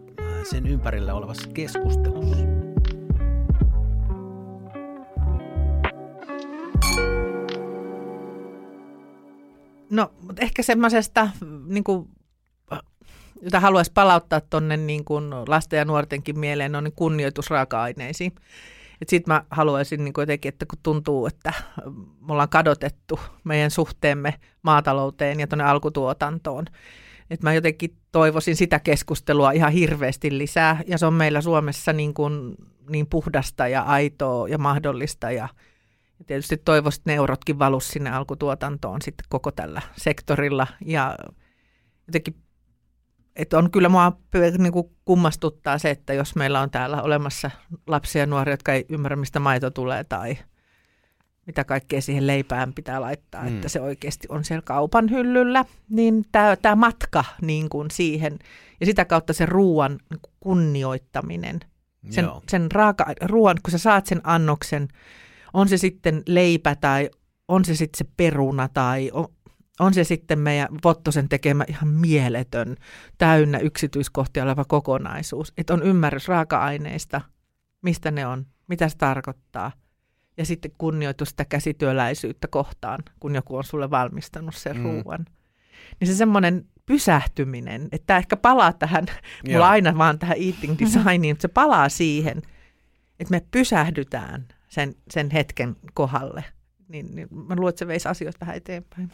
[0.51, 2.50] sen ympärillä olevassa keskustelussa.
[9.91, 11.29] No, mutta ehkä semmoisesta,
[11.67, 12.09] niin kuin,
[13.43, 18.33] jota haluaisi palauttaa tuonne niin kuin lasten ja nuortenkin mieleen, on niin kunnioitus raaka-aineisiin.
[19.09, 21.53] Sitten mä haluaisin niin jotenkin, että kun tuntuu, että
[22.27, 26.65] me ollaan kadotettu meidän suhteemme maatalouteen ja tuonne alkutuotantoon,
[27.31, 32.15] että mä jotenkin toivoisin sitä keskustelua ihan hirveästi lisää, ja se on meillä Suomessa niin,
[32.15, 32.55] kuin,
[32.89, 35.49] niin puhdasta ja aitoa ja mahdollista ja
[36.21, 40.67] ja tietysti toivoisin, että ne eurotkin valus sinne alkutuotantoon sitten koko tällä sektorilla.
[40.85, 41.17] Ja
[42.07, 42.37] jotenkin,
[43.37, 44.13] että on kyllä mua
[44.59, 47.51] niin kuin kummastuttaa se, että jos meillä on täällä olemassa
[47.87, 50.39] lapsia ja nuoria, jotka ei ymmärrä, mistä maito tulee tai
[51.47, 53.49] mitä kaikkea siihen leipään pitää laittaa, mm.
[53.49, 56.25] että se oikeasti on siellä kaupan hyllyllä, niin
[56.63, 58.39] tämä matka niin kuin siihen
[58.81, 59.99] ja sitä kautta se ruoan
[60.41, 61.61] kunnioittaminen,
[62.11, 64.89] sen, sen raaka, ruoan, kun sä saat sen annoksen,
[65.53, 67.11] On se sitten leipä tai
[67.49, 69.27] on se sitten se peruna tai on,
[69.81, 72.77] on se sitten meidän Vottosen tekemä ihan mieletön,
[73.19, 75.53] täynnä yksityiskohtia oleva kokonaisuus.
[75.59, 77.21] Että on ymmärrys raaka-aineista,
[77.83, 79.73] mistä ne on, mitä se tarkoittaa.
[80.37, 84.83] Ja sitten kunnioitus sitä käsityöläisyyttä kohtaan, kun joku on sulle valmistanut sen mm.
[84.83, 85.27] ruuan.
[86.01, 89.07] Niin se semmoinen pysähtyminen, että ehkä palaa tähän,
[89.45, 89.53] Joo.
[89.53, 92.39] mulla aina vaan tähän eating designiin, että se palaa siihen,
[93.21, 96.45] että me pysähdytään sen, sen hetken kohdalle.
[96.89, 99.11] Niin, niin mä luulen, että se veisi asioita vähän eteenpäin.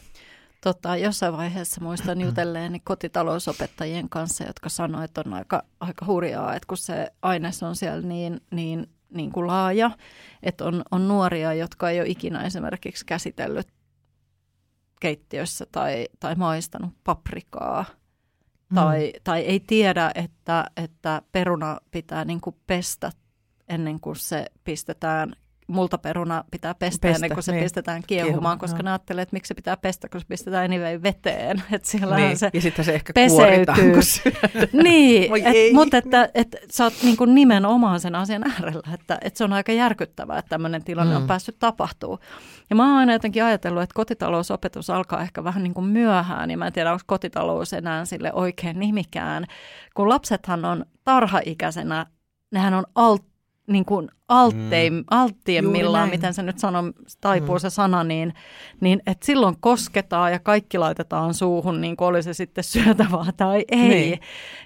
[0.61, 6.66] Tota, jossain vaiheessa muistan jutelleeni kotitalousopettajien kanssa, jotka sanoivat, että on aika, aika hurjaa, että
[6.66, 9.90] kun se aines on siellä niin, niin, niin kuin laaja,
[10.42, 13.69] että on, on nuoria, jotka ei ole ikinä esimerkiksi käsitellyt
[15.01, 17.85] keittiössä tai, tai maistanut paprikaa
[18.71, 18.75] mm.
[18.75, 23.12] tai, tai ei tiedä, että, että peruna pitää niin kuin pestä
[23.69, 25.33] ennen kuin se pistetään
[25.66, 27.62] multaperuna pitää pestä, pestä ennen kuin se niin.
[27.62, 28.83] pistetään kiehumaan, Kiehumaan, koska no.
[28.83, 31.62] ne ajattelee, että miksi se pitää pestä, kun se pistetään anyway veteen.
[31.72, 32.37] Että siellä niin.
[32.37, 33.94] se ja sitten se ehkä peseytyy.
[34.83, 39.37] niin, et, mutta että et, sä oot niin kuin nimenomaan sen asian äärellä, että et
[39.37, 41.20] se on aika järkyttävää, että tämmöinen tilanne mm.
[41.20, 42.18] on päässyt tapahtuu.
[42.70, 46.59] Ja mä oon aina jotenkin ajatellut, että kotitalousopetus alkaa ehkä vähän niin kuin myöhään, ja
[46.59, 49.44] mä en tiedä, onko kotitalous enää sille oikein nimikään,
[49.94, 52.07] kun lapsethan on tarhaikäisenä,
[52.52, 53.36] nehän on alt
[53.66, 55.05] niin kuin altteim, mm.
[55.11, 56.83] alttiemmillaan, miten se nyt sanoo,
[57.20, 57.61] taipuu mm.
[57.61, 58.35] se sana, niin,
[58.81, 63.64] niin että silloin kosketaan ja kaikki laitetaan suuhun, niin kuin oli se sitten syötävää tai
[63.68, 63.88] ei.
[63.88, 64.20] Niin,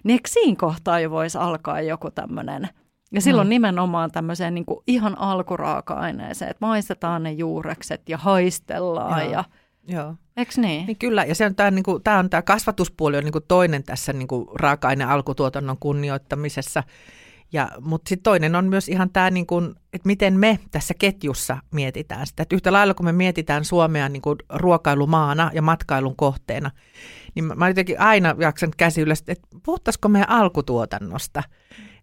[0.05, 2.69] niin eikö siinä kohtaa jo voisi alkaa joku tämmöinen,
[3.13, 3.51] ja silloin mm.
[3.51, 9.33] nimenomaan tämmöiseen niin kuin ihan alkuraaka-aineeseen, että maistetaan ne juurekset ja haistellaan Joo.
[9.33, 9.45] ja
[9.89, 10.15] Joo.
[10.37, 10.87] Eikö niin?
[10.87, 10.97] niin?
[10.99, 13.85] Kyllä, ja se on tämä, niin kuin, tämä, on, tämä kasvatuspuoli on niin kuin toinen
[13.85, 16.83] tässä niin kuin raaka-aine alkutuotannon kunnioittamisessa.
[17.53, 21.59] Ja, mutta sitten toinen on myös ihan tämä, niin kun, että miten me tässä ketjussa
[21.71, 22.43] mietitään sitä.
[22.43, 26.71] Että yhtä lailla kun me mietitään Suomea niin kuin ruokailumaana ja matkailun kohteena,
[27.35, 31.43] niin mä, mä jotenkin aina jaksan käsi ylös, että puhuttaisiko meidän alkutuotannosta.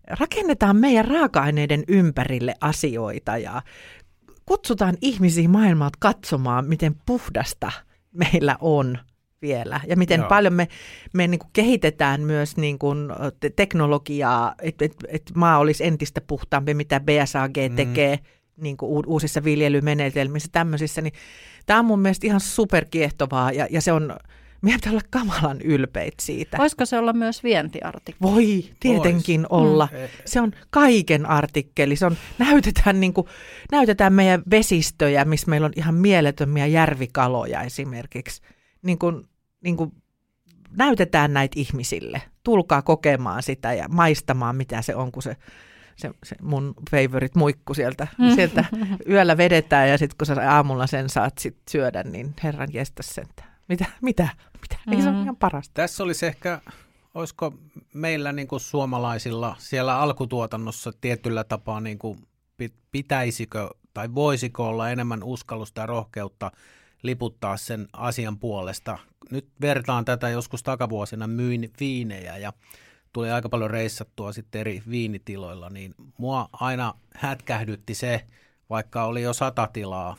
[0.07, 3.61] Rakennetaan meidän raaka-aineiden ympärille asioita ja
[4.45, 7.71] kutsutaan ihmisiä maailmalta katsomaan, miten puhdasta
[8.13, 8.97] meillä on
[9.41, 10.29] vielä ja miten Joo.
[10.29, 10.67] paljon me,
[11.13, 16.21] me niin kuin kehitetään myös niin kuin te- teknologiaa, että et, et maa olisi entistä
[16.21, 17.75] puhtaampi, mitä BSAG mm.
[17.75, 18.19] tekee
[18.57, 21.13] niin kuin uusissa viljelymenetelmissä tämmöisissä, niin
[21.65, 24.15] tämä on mun mielestä ihan superkiehtovaa ja, ja se on,
[24.61, 26.57] meidän pitää olla kamalan ylpeitä siitä.
[26.57, 28.31] Voisiko se olla myös vientiartikkeli?
[28.31, 29.63] Voi, tietenkin Vois.
[29.63, 29.87] olla.
[29.91, 29.97] Mm.
[30.25, 31.95] Se on kaiken artikkeli.
[31.95, 33.27] Se on, näytetään, niin kuin,
[33.71, 38.41] näytetään meidän vesistöjä, missä meillä on ihan mielettömiä järvikaloja esimerkiksi
[38.81, 39.27] niin kuin,
[39.61, 39.91] niin kuin
[40.77, 42.21] näytetään näitä ihmisille.
[42.43, 45.37] Tulkaa kokemaan sitä ja maistamaan, mitä se on, kun se,
[45.95, 48.35] se, se mun favorite muikku sieltä, mm.
[48.35, 48.65] sieltä
[49.09, 53.27] yöllä vedetään ja sitten kun sä aamulla sen saat sit syödä, niin herran jestä sen.
[53.69, 53.85] Mitä?
[54.01, 54.27] Mitä?
[54.61, 54.79] Mitä?
[54.91, 55.23] Eikö se ole mm.
[55.23, 55.73] ihan parasta?
[55.73, 56.61] Tässä olisi ehkä,
[57.13, 57.53] olisiko
[57.93, 62.17] meillä niin kuin suomalaisilla siellä alkutuotannossa tietyllä tapaa, niin kuin
[62.91, 66.51] pitäisikö tai voisiko olla enemmän uskallusta ja rohkeutta–
[67.03, 68.97] liputtaa sen asian puolesta.
[69.31, 72.53] Nyt vertaan tätä joskus takavuosina, myin viinejä ja
[73.13, 78.27] tuli aika paljon reissattua sitten eri viinitiloilla, niin mua aina hätkähdytti se,
[78.69, 80.17] vaikka oli jo sata tilaa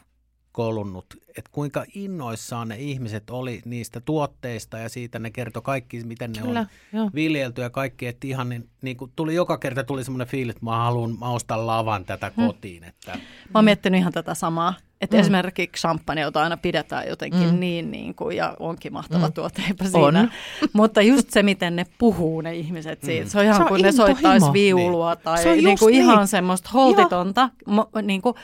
[0.53, 6.33] kolunnut, että kuinka innoissaan ne ihmiset oli niistä tuotteista ja siitä ne kertoi kaikki, miten
[6.33, 7.11] ne Kyllä, on jo.
[7.15, 10.65] viljelty ja kaikki, että ihan niin, niin kuin tuli joka kerta tuli semmoinen fiilis, että
[10.65, 12.47] mä haluan, mä ostan lavan tätä hmm.
[12.47, 12.85] kotiin.
[12.85, 13.21] Että, mä
[13.55, 15.21] oon miettinyt ihan tätä samaa, että mm.
[15.21, 17.61] esimerkiksi champagne, jota aina pidetään jotenkin mm.
[17.61, 19.33] niin, niin kuin, ja onkin mahtava mm.
[19.33, 20.21] tuote, eipä siinä.
[20.21, 20.31] On.
[20.73, 23.31] Mutta just se, miten ne puhuu ne ihmiset siitä, mm.
[23.31, 25.25] se on ihan se kuin ne soittaisi viulua niin.
[25.25, 26.05] tai niin kuin niin.
[26.05, 28.35] ihan semmoista holtitonta, mo, niin kuin,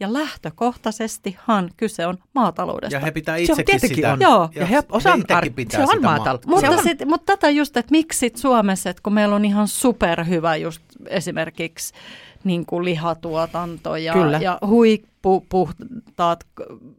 [0.00, 2.96] ja lähtökohtaisestihan kyse on maataloudesta.
[2.96, 4.12] Ja he pitää itsekin se on, sitä.
[4.12, 4.20] On.
[4.20, 4.50] Joo.
[4.54, 6.46] Ja he osaa, ar- se on maatalous.
[6.46, 10.56] Mutta, sit, mutta tätä just, että miksi sit Suomessa, että kun meillä on ihan superhyvä
[10.56, 11.94] just esimerkiksi
[12.44, 14.38] niin kuin lihatuotanto ja, Kyllä.
[14.38, 16.46] ja huippupuhtaat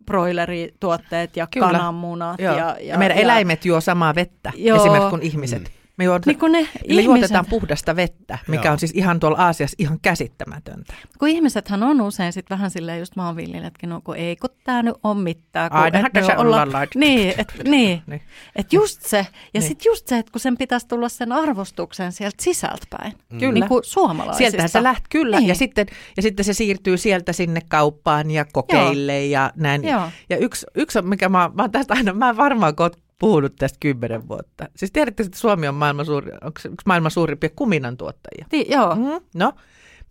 [0.06, 1.68] broilerituotteet ja Kyllä.
[1.68, 2.40] kananmunat.
[2.40, 4.78] Ja, ja, ja meidän ja, eläimet juo samaa vettä Joo.
[4.78, 5.60] esimerkiksi kuin ihmiset.
[5.60, 5.85] Mm.
[5.98, 7.06] Me, juot, niin ne ihmiset...
[7.06, 8.74] juotetaan puhdasta vettä, mikä Joo.
[8.74, 10.94] on siis ihan tuolla Aasiassa ihan käsittämätöntä.
[11.20, 14.96] Kun ihmisethän on usein sitten vähän silleen just maanviljelijätkin, no kun ei kun tämä nyt
[15.04, 15.72] on mitään.
[15.72, 16.68] Aina se olla...
[16.96, 18.02] Niin, että niin.
[18.08, 18.22] niin.
[18.56, 19.18] Et just se.
[19.18, 19.62] Ja niin.
[19.62, 23.14] sitten just se, että kun sen pitäisi tulla sen arvostuksen sieltä sisältäpäin.
[23.30, 23.40] Mm.
[23.40, 23.54] Kyllä.
[23.54, 24.38] Niin kuin suomalaisista.
[24.38, 25.40] Sieltähän se lähtee, kyllä.
[25.40, 25.48] Niin.
[25.48, 25.86] Ja, sitten,
[26.18, 29.32] ja sitten se siirtyy sieltä sinne kauppaan ja kokeille Joo.
[29.32, 29.84] ja näin.
[29.84, 30.10] Joo.
[30.30, 32.76] Ja yksi, yksi mikä mä, mä tästä aina, mä varmaan
[33.20, 34.68] puhunut tästä kymmenen vuotta.
[34.76, 38.46] Siis tiedätte, että Suomi on maailman, suuri, onko maailman suurimpia kuminan tuottajia?
[38.50, 38.96] Ti, joo.
[38.96, 39.54] Mm, no,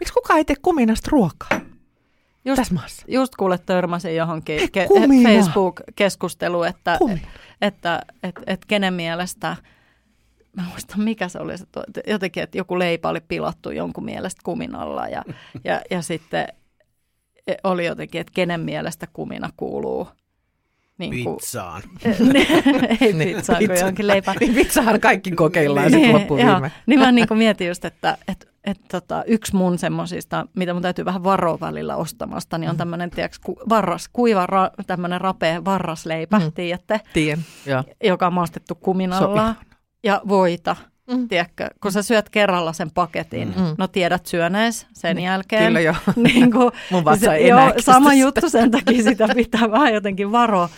[0.00, 1.60] miksi kukaan ei tee kuminasta ruokaa?
[2.44, 3.04] just, tässä maassa.
[3.08, 5.28] Just kuule törmäsin johonkin Hei, ke- kumina.
[5.28, 7.20] Facebook-keskusteluun, että, Kumina.
[7.60, 9.56] että et, et kenen mielestä,
[10.56, 14.04] mä en muista mikä se oli, se, tuo- jotenkin, että joku leipä oli pilattu jonkun
[14.04, 15.22] mielestä kuminalla ja,
[15.64, 16.46] ja, ja sitten
[17.64, 20.08] oli jotenkin, että kenen mielestä kumina kuuluu
[20.98, 21.82] niin kuin, Pizzaan.
[23.00, 23.82] ei Niin, pizzaa kuin pizza.
[23.82, 24.36] johonkin leipään.
[24.40, 26.52] Niin pizzahan kaikki kokeillaan sitten Niin, loppuun joo.
[26.52, 26.72] viime.
[26.86, 31.04] Niin mä niin mietin just, että et, et, tota, yksi mun semmosista, mitä mun täytyy
[31.04, 36.38] vähän varoa välillä ostamasta, niin on tämmöinen, tiedätkö, ku, varras, kuiva, ra, tämmöinen rapea varrasleipä,
[36.38, 36.44] Mm.
[36.44, 36.52] mm.
[36.52, 37.84] tiedätte, Tiedän, joo.
[38.04, 39.54] joka on maastettu kuminalla
[40.04, 40.76] ja voita.
[41.10, 41.28] Mm.
[41.28, 43.62] Tiedätkö, kun sä syöt kerralla sen paketin, Mm.
[43.62, 43.74] mm.
[43.78, 45.66] no tiedät syönees sen jälkeen.
[45.66, 45.94] Kyllä joo.
[46.16, 50.68] niin kuin, Mun vatsa ei joo, sama juttu, sen takia sitä pitää vähän jotenkin varoa.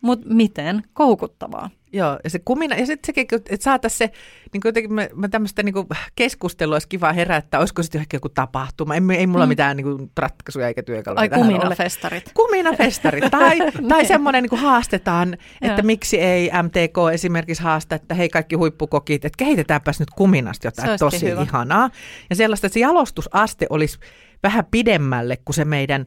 [0.00, 1.70] Mutta miten koukuttavaa?
[1.96, 4.06] Joo, ja se kumina, ja sitten sekin, että saataisiin se,
[4.52, 8.16] niin kuin jotenkin me, me tämmöistä niin kuin keskustelua olisi kiva herättää, olisiko sitten ehkä
[8.16, 9.48] joku tapahtuma, ei, ei mulla Mm.
[9.48, 12.30] mitään niin kuin ratkaisuja eikä työkaluja Ai kuminafestarit.
[12.34, 18.28] Kuminafestari tai, tai semmoinen niin kuin haastetaan, että miksi ei MTK esimerkiksi haasta, että hei
[18.28, 21.42] kaikki huippukokit, että kehitetäänpäs nyt kuminasta jotain tosi hyvä.
[21.42, 21.90] ihanaa.
[22.30, 23.98] Ja sellaista, että se jalostusaste olisi
[24.42, 26.06] vähän pidemmälle kuin se meidän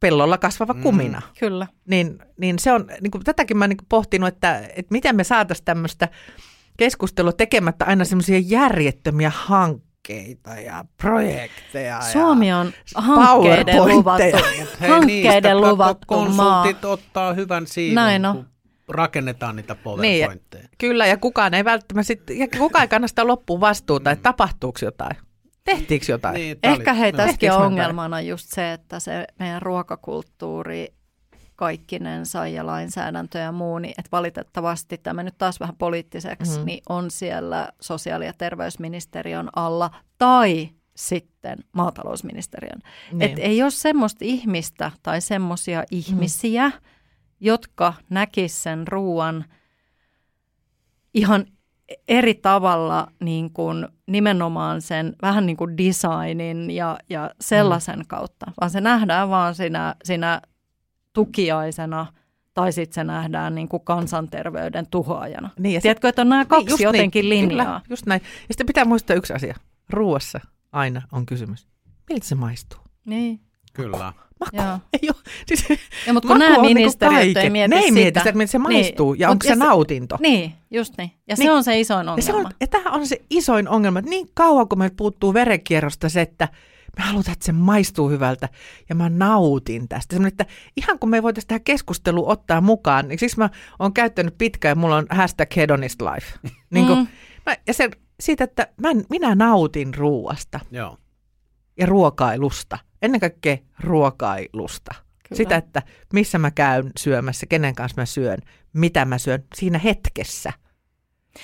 [0.00, 0.82] pellolla kasvava Mm.
[0.82, 1.22] kumina.
[1.40, 1.66] Kyllä.
[1.86, 5.24] Niin, niin se on, niin kuin, tätäkin mä niin kuin pohtinut, että, että miten me
[5.24, 6.08] saataisiin tämmöistä
[6.78, 12.00] keskustelua tekemättä aina semmoisia järjettömiä hankkeita ja projekteja.
[12.00, 14.36] Suomi ja on hankkeiden luvattu,
[14.88, 16.62] hankkeiden luvattu maa.
[16.62, 18.46] konsultit ottaa hyvän siivon, Näin on.
[18.88, 20.68] rakennetaan niitä Niin, PowerPointteja.
[20.78, 24.78] Kyllä, ja kukaan ei välttämättä sit, ja kukaan ei kanna sitä loppuun vastuuta, että tapahtuuko
[24.82, 25.16] jotain.
[25.66, 26.34] Tehtiinkö jotain?
[26.34, 27.16] Niin, Ehkä oli- hei, no.
[27.16, 30.94] tässäkin ongelmana just se, että se meidän ruokakulttuuri
[31.56, 36.60] kaikkinensa ja lainsäädäntö ja muu, niin että valitettavasti tämä nyt taas vähän poliittiseksi, Mhm.
[36.60, 36.66] mm.
[36.66, 42.78] niin on siellä sosiaali- ja terveysministeriön alla tai sitten maatalousministeriön.
[43.12, 43.22] Niin.
[43.22, 46.70] Et ei ole semmoista ihmistä tai semmoisia ihmisiä,
[47.40, 49.44] jotka näkis sen ruoan
[51.14, 51.46] ihan
[52.08, 58.06] eri tavalla niin kuin nimenomaan sen vähän niin kuin designin ja, ja sellaisen mm.
[58.08, 60.42] kautta, vaan se nähdään vaan siinä, siinä
[61.12, 62.06] tukiaisena
[62.54, 65.50] tai sitten se nähdään niin kuin kansanterveyden tuhoajana.
[65.58, 67.66] Niin, ja Tiedätkö, että on nämä kaksi just jotenkin niin, linjaa.
[67.66, 68.20] Kyllä, just näin.
[68.24, 69.56] Ja sitten pitää muistaa yksi asia.
[69.90, 70.40] Ruuassa
[70.72, 71.66] aina on kysymys.
[72.10, 72.80] Miltä se maistuu?
[73.06, 73.40] Niin,
[73.76, 74.12] Kyllä.
[74.40, 74.56] Maku.
[74.56, 74.78] joo.
[74.92, 75.16] Ei ole.
[75.46, 75.68] Siis,
[76.06, 77.94] Ja, mutta kun maku nämä on niinku ministeriöt ei mieti ne ei sitä.
[77.94, 80.16] mieti sitä, että se maistuu ja Mut onko se ja nautinto.
[80.20, 81.10] Niin, just niin.
[81.28, 81.46] Ja Niin.
[81.46, 82.48] se on se isoin Ja, se ongelma.
[82.48, 86.20] on, ja tämä on se isoin ongelma, että niin kauan kun meiltä puuttuu verenkierrosta se,
[86.20, 86.48] että
[86.98, 88.48] me halutaan, että se maistuu hyvältä
[88.88, 90.14] ja mä nautin tästä.
[90.14, 94.38] Semmoinen, että ihan kun me voitaisiin tähän keskusteluun ottaa mukaan, niin siksi mä oon käyttänyt
[94.38, 96.38] pitkään ja mulla on hashtag hedonist life.
[96.74, 97.06] niin kuin, Mm.
[97.46, 100.96] mä, ja se, siitä, että mä, minä nautin ruuasta Joo.
[101.78, 102.78] ja ruokailusta.
[103.06, 104.94] Ennen kaikkea ruokailusta.
[105.28, 105.36] Kyllä.
[105.36, 108.38] Sitä, että missä mä käyn syömässä, kenen kanssa mä syön,
[108.72, 110.52] mitä mä syön siinä hetkessä.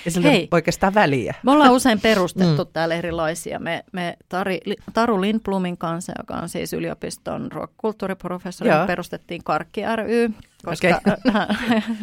[0.05, 0.47] Ja sillä Hei.
[0.51, 1.33] oikeastaan väliä.
[1.43, 2.71] Me ollaan usein perustettu Mm.
[2.73, 3.59] täällä erilaisia.
[3.59, 4.59] Me, me Tari,
[4.93, 8.87] Taru Lindblumin kanssa, joka on siis yliopiston ruokakulttuuriprofessori, Joo.
[8.87, 10.29] perustettiin Karkki ry,
[10.65, 11.33] koska Okei.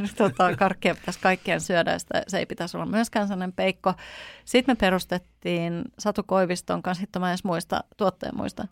[0.18, 3.94] tota, karkkia pitäisi kaikkien syödä, sitä, se ei pitäisi olla myöskään sellainen peikko.
[4.44, 8.68] Sitten me perustettiin Satu Koiviston kanssa, hitto mä en edes muista, tuotteen muista,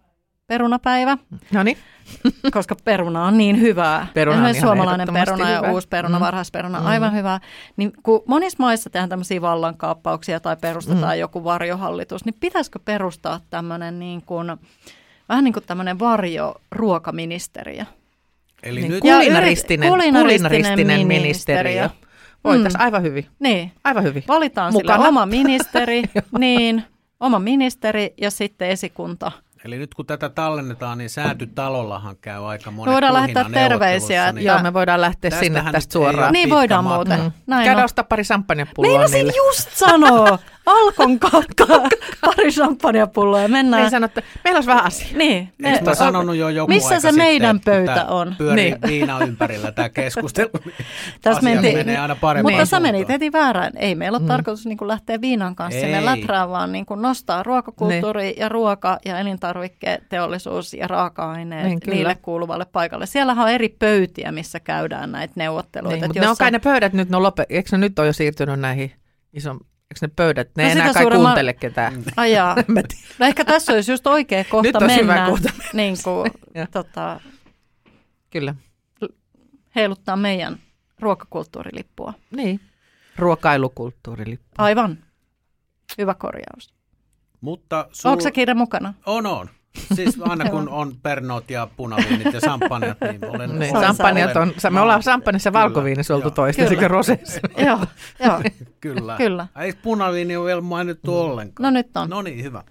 [0.49, 1.19] perunapäivä,
[1.53, 1.79] No niin.
[2.53, 4.07] koska peruna on niin hyvää.
[4.15, 5.71] Peruna on suomalainen peruna ja hyvä.
[5.73, 6.23] uusi peruna, Mm.
[6.23, 6.27] mm.
[6.27, 6.87] varhaisperuna, Mm.
[6.87, 7.41] aivan hyvää.
[7.77, 11.21] Niin kun monissa maissa tehdään tämmöisiä vallankaappauksia tai perustetaan Mm.
[11.21, 14.57] joku varjohallitus, niin pitäisikö perustaa tämmöinen niin kuin,
[15.29, 17.85] vähän niin kuin tämmöinen varjoruokaministeriö?
[18.63, 21.83] Eli Niin, nyt kulinaristinen, kulinaristinen kulinaristinen ministeriö.
[21.83, 21.91] ministeriö.
[22.45, 22.85] Voitaisiin Mm.
[22.85, 23.27] aivan hyvin.
[23.39, 24.25] Niin, Aivan hyvin.
[24.29, 25.09] valitaan Mukana.
[25.09, 26.03] oma ministeri,
[26.39, 26.85] niin,
[27.21, 29.33] oma ministeri ja sitten esikunta.
[29.64, 34.38] Eli nyt kun tätä tallennetaan, niin säätytalollahan käy aika monet Me voidaan lähettää terveisiä, niin
[34.38, 36.33] että- Joo, me voidaan lähteä sinne tästä suoraan.
[36.33, 36.97] Niin voidaan matka.
[36.97, 37.21] muuten.
[37.21, 37.33] Mm.
[37.47, 37.85] Näin Käydään on.
[37.85, 39.33] ostaa pari samppanjapulloa Meinasin niille.
[39.37, 41.66] just sanoa, Alkon kautta
[42.27, 43.83] pari champagnepulloa ja mennään.
[43.83, 45.18] Niin sanottu, meillä olisi vähän asiaa.
[45.18, 45.53] Niin.
[45.64, 48.35] Eikö mä sanonut jo joku Missä aika se sitten, meidän pöytä on?
[48.38, 48.79] Pyörii Niin.
[48.87, 50.51] viina ympärillä tämä keskustelu.
[51.23, 53.73] Tässä mentiin- menee aina parempaan Mutta sä menit heti väärään.
[53.77, 54.29] Ei meillä ole Mm.
[54.29, 56.05] tarkoitus niin lähteä viinan kanssa sinne Ei.
[56.05, 59.18] läträän, vaan niin kuin nostaa ruokakulttuuri ja ruoka ja
[59.49, 61.95] elintarviketeollisuus ja raaka-aineet Niin, kyllä.
[61.97, 63.07] niille kuuluvalle paikalle.
[63.07, 65.97] Siellähän on eri pöytiä, missä käydään näitä neuvotteluita.
[65.97, 67.47] Niin, mutta ne on jossa- kai ne pöydät nyt, ne on lopet...
[67.51, 68.93] eikö ne nyt ole jo siirtynyt näihin
[69.33, 69.51] iso...
[69.53, 72.03] Eikö ne pöydät, ne No ei enää kai suuremman- kuuntele ketään.
[72.16, 72.57] Ai jaa.
[72.59, 73.03] En mä tiedä.
[73.18, 76.31] No ehkä tässä olisi just oikea kohta Nyt olisi hyvä mennä, kohta niin kuin,
[76.72, 77.20] tota,
[78.31, 78.55] Kyllä.
[79.77, 80.59] heiluttaa meidän
[81.01, 82.12] ruokakulttuurilippua.
[82.37, 82.61] Niin.
[83.16, 84.49] Ruokailukulttuurilippu.
[84.59, 84.99] Aivan.
[85.99, 86.75] Hyvä korjaus.
[87.41, 88.11] Mutta Sul...
[88.11, 88.95] Onko se kirja mukana?
[89.07, 89.49] On, on.
[89.95, 93.59] Siis aina kun on pernot ja punaviinit ja sampanjat, niin olen...
[93.59, 97.41] Niin, sampanjat on, me ollaan sampanissa valkoviinissa oltu toista sekä rosessa.
[97.66, 97.78] joo,
[98.24, 98.43] joo.
[98.80, 99.16] Kyllä.
[99.24, 99.47] Kyllä.
[99.61, 101.18] Ei punaviini ole vielä mainittu mm.
[101.18, 101.64] ollenkaan.
[101.64, 102.11] No nyt on.
[102.11, 102.62] No niin, hyvä.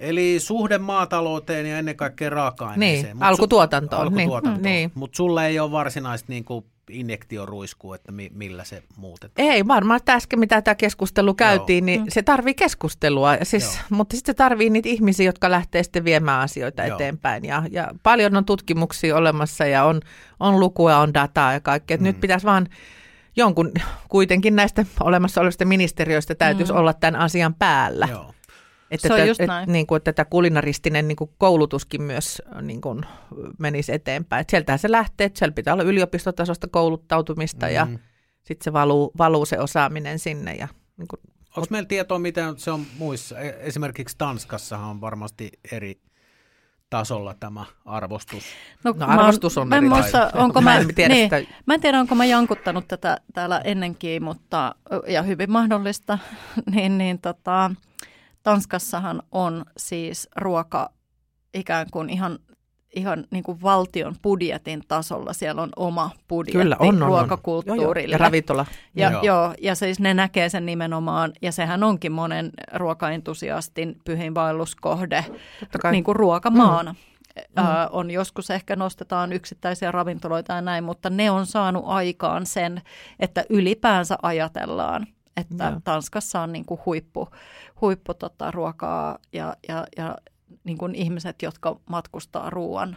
[0.00, 3.16] Eli suhde maatalouteen ja ennen kaikkea raaka-aineeseen.
[3.16, 4.02] Niin, alkutuotantoon.
[4.02, 4.62] alkutuotantoon.
[4.62, 4.72] Niin.
[4.72, 4.92] niin.
[4.94, 9.48] Mutta sulle ei ole varsinaista niin kuin injektioruisku, että mi- millä se muutetaan?
[9.48, 11.86] Ei, varmaan äsken mitä tämä keskustelu käytiin, Joo.
[11.86, 12.06] niin mm.
[12.08, 16.84] se tarvii keskustelua, siis, mutta sitten se tarvii niitä ihmisiä, jotka lähtee sitten viemään asioita
[16.84, 16.96] Joo.
[16.96, 17.44] eteenpäin.
[17.44, 20.00] Ja, ja paljon on tutkimuksia olemassa ja on,
[20.40, 21.96] on lukua, on dataa ja kaikkea.
[21.96, 22.02] Mm.
[22.02, 22.66] Nyt pitäisi vaan
[23.36, 23.72] jonkun
[24.08, 26.78] kuitenkin näistä olemassa olevista ministeriöistä täytyisi mm.
[26.78, 28.08] olla tämän asian päällä.
[28.10, 28.32] Joo.
[28.90, 29.62] Että, se on just näin.
[29.62, 33.02] Et, niin kuin, että tätä kulinaristinen niin kuin koulutuskin myös niin kuin,
[33.58, 34.40] menisi eteenpäin.
[34.40, 37.72] Et sieltähän se lähtee, että siellä pitää olla yliopistotasosta kouluttautumista mm.
[37.72, 37.86] ja
[38.42, 40.54] sitten se valuu, valuu se osaaminen sinne.
[40.54, 41.20] Ja, niin kuin,
[41.56, 43.38] Onko meillä tietoa, miten se on muissa?
[43.38, 46.00] E, esimerkiksi Tanskassahan on varmasti eri
[46.90, 48.44] tasolla tämä arvostus?
[48.84, 51.54] No, no arvostus on mä, eri muista, onko mä, en tiedä niin, sitä.
[51.66, 54.74] mä en tiedä, onko mä jankuttanut tätä täällä ennenkin, mutta,
[55.06, 56.18] ja hyvin mahdollista,
[56.74, 57.70] niin, niin tota,
[58.46, 60.90] Tanskassahan on siis ruoka
[61.54, 62.38] ikään kuin ihan
[62.96, 65.32] ihan niin kuin valtion budjetin tasolla.
[65.32, 68.14] Siellä on oma budjetti Kyllä, on, on, ruokakulttuurille.
[68.14, 68.20] On.
[68.20, 68.66] Ja ravintola.
[68.94, 69.22] Ja, joo.
[69.22, 69.54] joo.
[69.62, 75.24] ja siis ne näkee sen nimenomaan, ja sehän onkin monen ruokaentusiastin pyhinvaelluskohde
[75.90, 76.92] niin kuin ruokamaana.
[76.92, 77.62] Mm.
[77.62, 77.66] Mm.
[77.66, 82.82] Ö, on joskus ehkä nostetaan yksittäisiä ravintoloita ja näin, mutta ne on saanut aikaan sen,
[83.20, 85.06] että ylipäänsä ajatellaan,
[85.36, 85.80] että Joo.
[85.84, 87.28] Tanskassa on niin kuin huippu,
[87.80, 90.16] huippu tota, ruokaa ja, ja, ja
[90.64, 92.96] niin kuin ihmiset, jotka matkustaa ruoan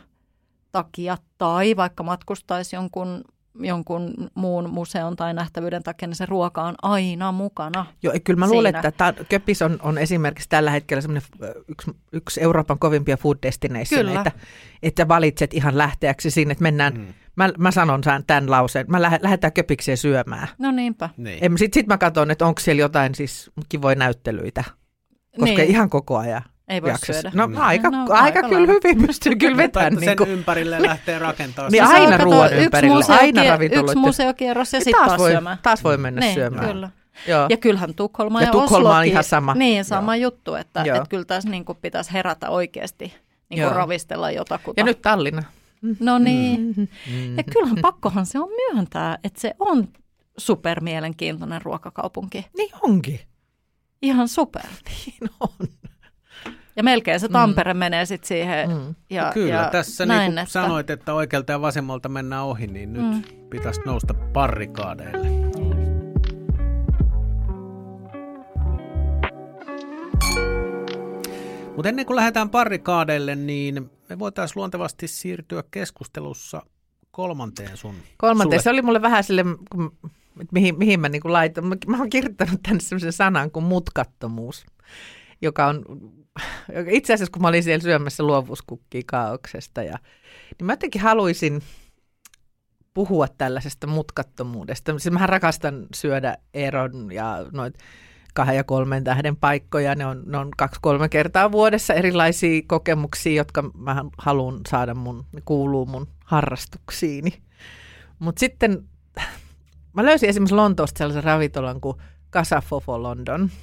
[0.72, 3.24] takia tai vaikka matkustaisi jonkun
[3.60, 7.86] jonkun muun museon tai nähtävyyden takia, niin se ruoka on aina mukana.
[8.04, 8.56] Joo, kyllä mä siinä.
[8.56, 11.22] luulen, että tämä, Köpis on, on esimerkiksi tällä hetkellä
[11.68, 14.32] yksi, yksi Euroopan kovimpia food destinationeita,
[14.84, 17.14] että valitset ihan lähteäksi sinne, että mennään, mm.
[17.40, 20.48] Mä, mä sanon tämän lauseen, mä lähe, lähdetään Köpikseen syömään.
[20.58, 21.10] No niinpä.
[21.18, 21.58] Niin.
[21.58, 24.64] Sitten sit mä katson, että onko siellä jotain siis kivoja näyttelyitä,
[25.40, 25.70] koska niin.
[25.70, 26.42] ihan koko ajan.
[26.68, 27.16] Ei voi jaksas.
[27.16, 27.32] syödä.
[27.34, 29.94] No, no aika, no, aika, aika kyllä hyvin pystyy kyllä vetämään.
[29.94, 30.30] sen niin kuin...
[30.30, 31.72] ympärille lähtee rakentamaan.
[31.72, 33.92] niin aina ruoan ympärille, aina ravintoloita.
[33.92, 35.58] Yksi museokierros ja sitten taas, voi, syömään.
[35.62, 36.68] Taas voi mennä niin, syömään.
[36.68, 36.90] Kyllä.
[37.28, 37.46] Joo.
[37.50, 39.54] Ja kyllähän Tukholma ja, ja Tukholma on ihan sama.
[39.54, 40.32] Niin, sama Joo.
[40.32, 43.14] juttu, että, että kyllä tässä niin kuin pitäisi herätä oikeasti
[43.50, 44.82] niin kuin ravistella jotakuta.
[44.82, 45.44] Ja nyt Tallinna.
[46.00, 46.60] No niin.
[46.78, 47.38] Mm-hmm.
[47.38, 49.88] Ja kyllähän pakkohan se on myöntää, että se on
[50.38, 52.46] supermielenkiintoinen ruokakaupunki.
[52.58, 53.20] Niin onkin.
[54.02, 54.62] Ihan super.
[54.90, 55.68] Niin on.
[56.76, 57.34] Ja melkein se mm.
[57.34, 57.78] Tampere mm.
[57.78, 58.70] menee sitten siihen.
[58.70, 58.96] Mm.
[59.10, 60.52] Ja, no Kyllä, ja tässä näin, niin kuin että...
[60.52, 63.24] sanoit, että oikealta ja vasemmalta mennään ohi, niin nyt mm.
[63.50, 65.30] pitäisi nousta parrikaadeille.
[71.76, 76.62] Mutta ennen kuin lähdetään parrikaadeille, niin me voitaisiin luontevasti siirtyä keskustelussa
[77.12, 77.96] kolmanteen sun.
[78.18, 78.64] Kolmanteen, sulle.
[78.64, 79.46] se oli mulle vähän sille,
[80.52, 81.66] mihin, mihin mä niin laitan.
[81.66, 84.66] Mä, mä oon kirjoittanut tänne sellaisen sanan kuin mutkattomuus,
[85.42, 85.86] joka on
[86.90, 89.98] itse asiassa kun mä olin siellä syömässä luovuuskukkia kaauksesta, ja,
[90.60, 91.62] niin mä jotenkin haluaisin
[92.94, 95.00] puhua tällaisesta mutkattomuudesta.
[95.00, 97.76] Siis mähän rakastan syödä eron ja noit
[98.40, 99.96] kahden ja kolmen tähden paikkoja.
[99.96, 105.86] Ne on, ne on kaksi-kolme kertaa vuodessa erilaisia kokemuksia, jotka mä haluan saada mun, kuuluu
[105.86, 107.34] mun harrastuksiini.
[108.20, 108.84] Mutta sitten
[109.94, 111.98] mä löysin esimerkiksi Lontoosta sellaisen ravintolan kuin
[112.32, 113.50] Casafofo London–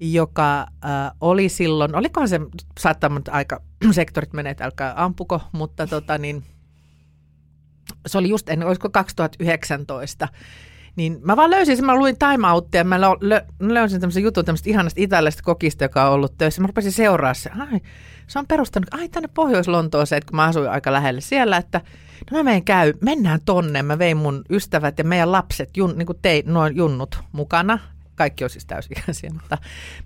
[0.00, 2.40] joka äh, oli silloin, olikohan se,
[2.80, 6.44] saattaa aika sektorit menee, että älkää ampuko, mutta tota niin,
[8.06, 10.28] se oli just ennen, olisiko 2019,
[10.98, 15.00] niin mä vaan löysin, mä luin Time Outia, mä lö, löysin tämmöisen jutun tämmöistä ihanasta
[15.00, 16.60] italialaisesta kokista, joka on ollut töissä.
[16.60, 17.80] Mä rupesin seuraa se, ai,
[18.26, 21.80] se on perustanut, ai tänne Pohjois-Lontooseen, kun mä asuin aika lähellä siellä, että
[22.30, 23.82] no mä menen käy, mennään tonne.
[23.82, 27.78] Mä vein mun ystävät ja meidän lapset, jun, niin kuin tein, noin junnut mukana,
[28.14, 29.58] kaikki on siis täysikäisiä, mutta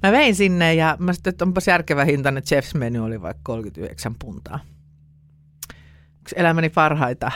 [0.03, 4.15] mä vein sinne ja mä sitten, että onpas järkevä hintainen Jeff's menu oli vaikka 39
[4.19, 4.61] puntaa.
[6.21, 7.33] Yksi elämäni parhaita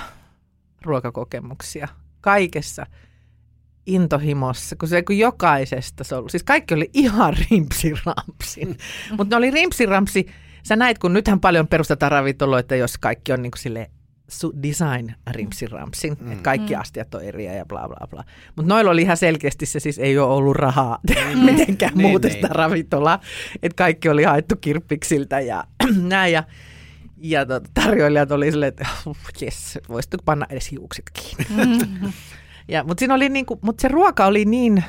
[0.82, 1.88] ruokakokemuksia
[2.20, 2.86] kaikessa
[3.86, 9.16] intohimossa, kun se kun jokaisesta se oli, siis kaikki oli ihan rimpsirampsin, mm.
[9.16, 10.26] mutta ne oli rimpsirampsi,
[10.62, 13.90] sä näit, kun nythän paljon perustetaan ravintoloita, jos kaikki on niin kuin sille
[14.62, 16.32] design rimsin ramsin, mm.
[16.32, 16.80] että kaikki mm.
[16.80, 18.24] astiat on eriä ja bla bla bla.
[18.56, 20.98] Mutta noilla oli ihan selkeästi se siis ei ole ollut rahaa
[21.34, 21.38] mm.
[21.50, 22.42] mitenkään niin, muuten niin.
[22.42, 23.20] sitä ravintolaa,
[23.62, 25.64] että kaikki oli haettu kirppiksiltä ja
[26.08, 26.44] näin ja
[27.16, 28.86] ja tot, tarjoilijat oli silleen, että
[29.40, 31.66] jes, voisitko panna edes hiukset kiinni.
[31.66, 32.12] Mm.
[32.68, 34.84] ja, mutta, siinä oli niinku, mutta se ruoka oli niin,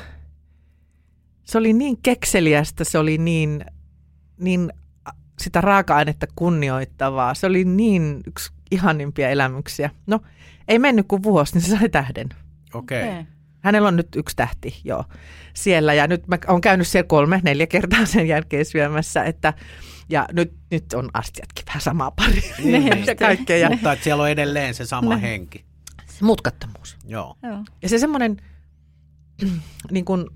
[1.44, 3.64] se oli niin kekseliästä, se oli niin,
[4.40, 4.72] niin
[5.40, 7.34] sitä raaka-ainetta kunnioittavaa.
[7.34, 9.90] Se oli niin yksi ihanimpia elämyksiä.
[10.06, 10.20] No,
[10.68, 12.28] ei mennyt kuin vuosi, niin se sai tähden.
[12.74, 13.08] Okei.
[13.08, 13.24] Okay.
[13.60, 15.04] Hänellä on nyt yksi tähti, joo,
[15.54, 15.94] siellä.
[15.94, 19.54] Ja nyt mä oon käynyt siellä kolme, neljä kertaa sen jälkeen syömässä, että
[20.08, 23.70] ja nyt, nyt on astiatkin vähän samaa pari niin, ja kaikkea.
[23.70, 25.22] Mutta että siellä on edelleen se sama ne.
[25.22, 25.64] henki.
[26.18, 26.96] Se mutkattomuus.
[27.04, 27.36] Joo.
[27.42, 27.64] joo.
[27.82, 28.36] Ja se semmoinen,
[29.90, 30.26] niin kuin,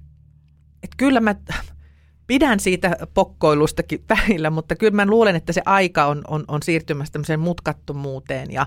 [0.83, 1.35] että kyllä mä
[2.27, 7.13] pidän siitä pokkoilustakin välillä, mutta kyllä mä luulen, että se aika on, on, on siirtymässä
[7.13, 8.67] tämmöiseen mutkattomuuteen ja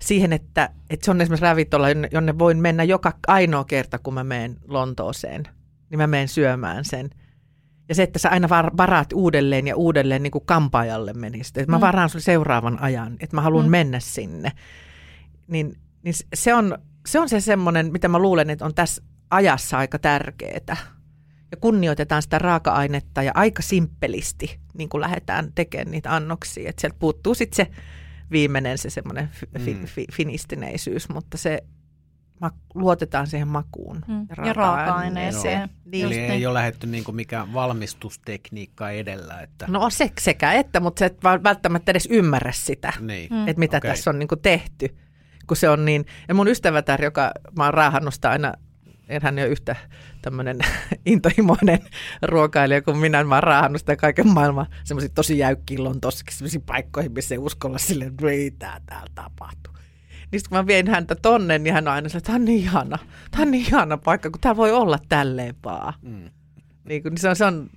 [0.00, 4.24] siihen, että, että se on esimerkiksi ravintola, jonne voin mennä joka ainoa kerta, kun mä
[4.24, 5.42] menen Lontooseen,
[5.90, 7.10] niin mä menen syömään sen.
[7.88, 11.58] Ja se, että sä aina varaat uudelleen ja uudelleen niin kuin kampaajalle menisit.
[11.58, 11.80] Että mä mm.
[11.80, 13.70] varaan sulle seuraavan ajan, että mä haluan mm.
[13.70, 14.52] mennä sinne.
[15.48, 19.78] Niin, niin se on se, on se semmoinen, mitä mä luulen, että on tässä ajassa
[19.78, 20.76] aika tärkeää.
[21.50, 26.70] Ja kunnioitetaan sitä raaka-ainetta ja aika simppelisti niin kuin lähdetään tekemään niitä annoksia.
[26.70, 27.72] Että sieltä puuttuu sitten se
[28.30, 29.28] viimeinen se semmoinen
[29.58, 29.84] fi, mm.
[29.84, 31.62] fi, finistineisyys, mutta se
[32.40, 34.26] ma, luotetaan siihen makuun mm.
[34.36, 35.68] ja, ja raaka-aineeseen.
[35.84, 36.06] Niin.
[36.06, 39.40] Eli ei ole lähdetty niin kuin mikään valmistustekniikka edellä.
[39.40, 39.66] Että...
[39.68, 43.32] No se, sekä että, mutta se et välttämättä edes ymmärrä sitä, niin.
[43.32, 43.48] mm.
[43.48, 43.90] että mitä okay.
[43.90, 44.96] tässä on niin kuin tehty.
[45.46, 48.52] Kun se on niin, ja mun ystävätär, joka mä oon raahannusta aina
[49.08, 49.76] en hän ole yhtä
[50.22, 50.58] tämmöinen
[51.06, 51.78] intohimoinen
[52.22, 53.24] ruokailija kuin minä.
[53.24, 57.78] Mä oon raahannut sitä kaiken maailman semmoisia tosi jäykkiä Lontossakin semmoisiin paikkoihin, missä ei uskolla
[57.78, 59.72] silleen, että ei tää täällä tapahtuu.
[60.32, 62.98] Niin kun mä vien häntä tonne, niin hän on aina että tämä on niin ihana,
[63.30, 65.94] tämä on niin ihana paikka, kun tämä voi olla tälleen vaan.
[66.02, 66.30] Mm.
[66.84, 67.70] Niin, kun, niin se on, se on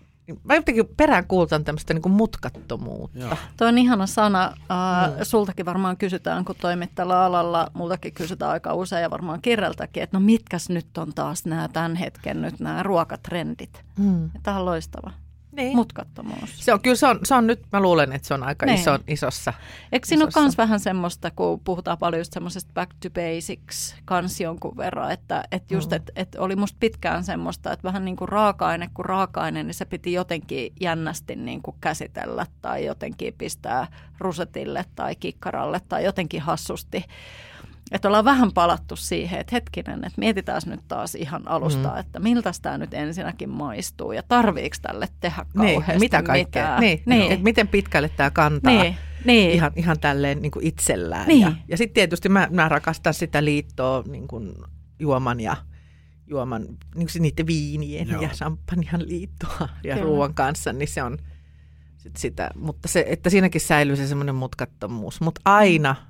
[0.43, 3.19] Mä jotenkin peräänkuultan tämmöistä niin kuin mutkattomuutta.
[3.19, 3.37] Joo.
[3.57, 4.43] Tuo on ihana sana.
[4.45, 5.23] Äh, mm.
[5.23, 7.71] Sultakin varmaan kysytään, kun toimit tällä alalla.
[7.73, 11.95] Multakin kysytään aika usein ja varmaan kirjaltakin, että no mitkäs nyt on taas nämä tämän
[11.95, 13.83] hetken nyt nämä ruokatrendit.
[13.99, 14.31] Mm.
[14.43, 15.11] Tämä on loistava
[15.55, 15.75] niin.
[15.75, 16.65] mutkattomuus.
[16.65, 18.79] Se on, kyllä se on, se on nyt, mä luulen, että se on aika niin.
[18.79, 19.53] iso, isossa.
[19.91, 24.41] Eikö siinä ole myös vähän semmoista, kun puhutaan paljon just semmoisesta back to basics kans
[24.41, 25.95] jonkun verran, että, että just, mm.
[25.95, 29.85] että, että oli musta pitkään semmoista, että vähän niin kuin raaka-aine kuin raaka-aine, niin se
[29.85, 33.87] piti jotenkin jännästi niin kuin käsitellä tai jotenkin pistää
[34.19, 37.05] rusetille tai kikkaralle tai jotenkin hassusti.
[37.91, 41.97] Että ollaan vähän palattu siihen, että hetkinen, että mietitään nyt taas ihan alusta, mm.
[41.97, 46.63] että miltä tämä nyt ensinnäkin maistuu ja tarviiko tälle tehdä niin, kauheasti niin, mitä kaikkea.
[46.63, 46.79] Mitään.
[46.79, 47.31] Niin, niin.
[47.31, 49.51] Että miten pitkälle tämä kantaa niin, niin.
[49.51, 51.27] Ihan, ihan tälleen niin kuin itsellään.
[51.27, 51.41] Niin.
[51.41, 54.53] Ja, ja sitten tietysti mä, mä rakastan sitä liittoa niin kuin
[54.99, 55.55] juoman ja
[56.27, 56.61] juoman,
[56.95, 58.21] niin kuin niiden viinien Joo.
[58.21, 60.01] ja champagnean liittoa ja Kyllä.
[60.05, 61.17] ruoan kanssa, niin se on
[61.97, 62.49] sit sitä.
[62.55, 65.21] Mutta se, että siinäkin säilyy se semmoinen mutkattomuus.
[65.21, 65.95] Mutta aina–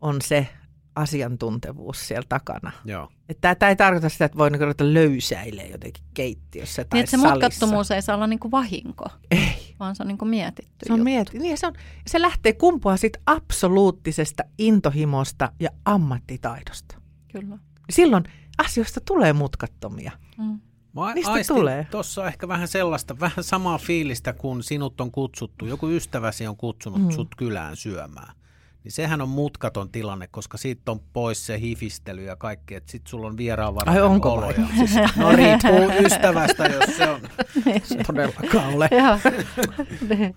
[0.00, 0.48] on se
[0.94, 2.72] asiantuntevuus siellä takana.
[2.84, 3.08] Joo.
[3.28, 7.10] Että tämä ei tarkoita sitä, että voi niinku ruveta löysäilemään jotenkin keittiössä tai niin, että
[7.10, 7.34] se salissa.
[7.34, 9.04] mutkattomuus ei saa olla niinku vahinko.
[9.30, 9.76] Ei.
[9.80, 11.38] Vaan se on niinku mietitty se on mietitty.
[11.38, 11.72] Niin, se, on,
[12.06, 16.96] se lähtee kumpua siitä absoluuttisesta intohimosta ja ammattitaidosta.
[17.32, 17.58] Kyllä.
[17.90, 18.24] Silloin
[18.58, 20.12] asioista tulee mutkattomia.
[20.38, 20.60] Mm.
[20.92, 21.86] Mä Mistä tulee?
[21.90, 25.66] Tuossa ehkä vähän sellaista, vähän samaa fiilistä, kun sinut on kutsuttu.
[25.66, 27.10] Joku ystäväsi on kutsunut mm.
[27.10, 28.39] sut kylään syömään
[28.84, 33.10] niin sehän on mutkaton tilanne, koska siitä on pois se hifistely ja kaikki, että sitten
[33.10, 34.66] sulla on vieraanvarainen Ai onko oloja.
[34.76, 37.20] Siis, no riippuu ystävästä, jos se on
[38.06, 38.88] todellakaan ole.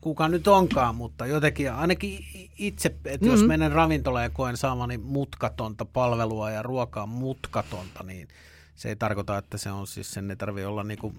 [0.00, 2.24] Kuka nyt onkaan, mutta jotenkin ainakin
[2.58, 3.30] itse, että mm-hmm.
[3.30, 8.28] jos menen ravintolaan ja koen saamani mutkatonta palvelua ja ruokaa mutkatonta, niin
[8.74, 11.14] se ei tarkoita, että se on siis, sen ei tarvitse olla niinku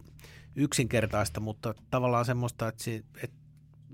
[0.56, 3.45] yksinkertaista, mutta tavallaan semmoista, että, se, että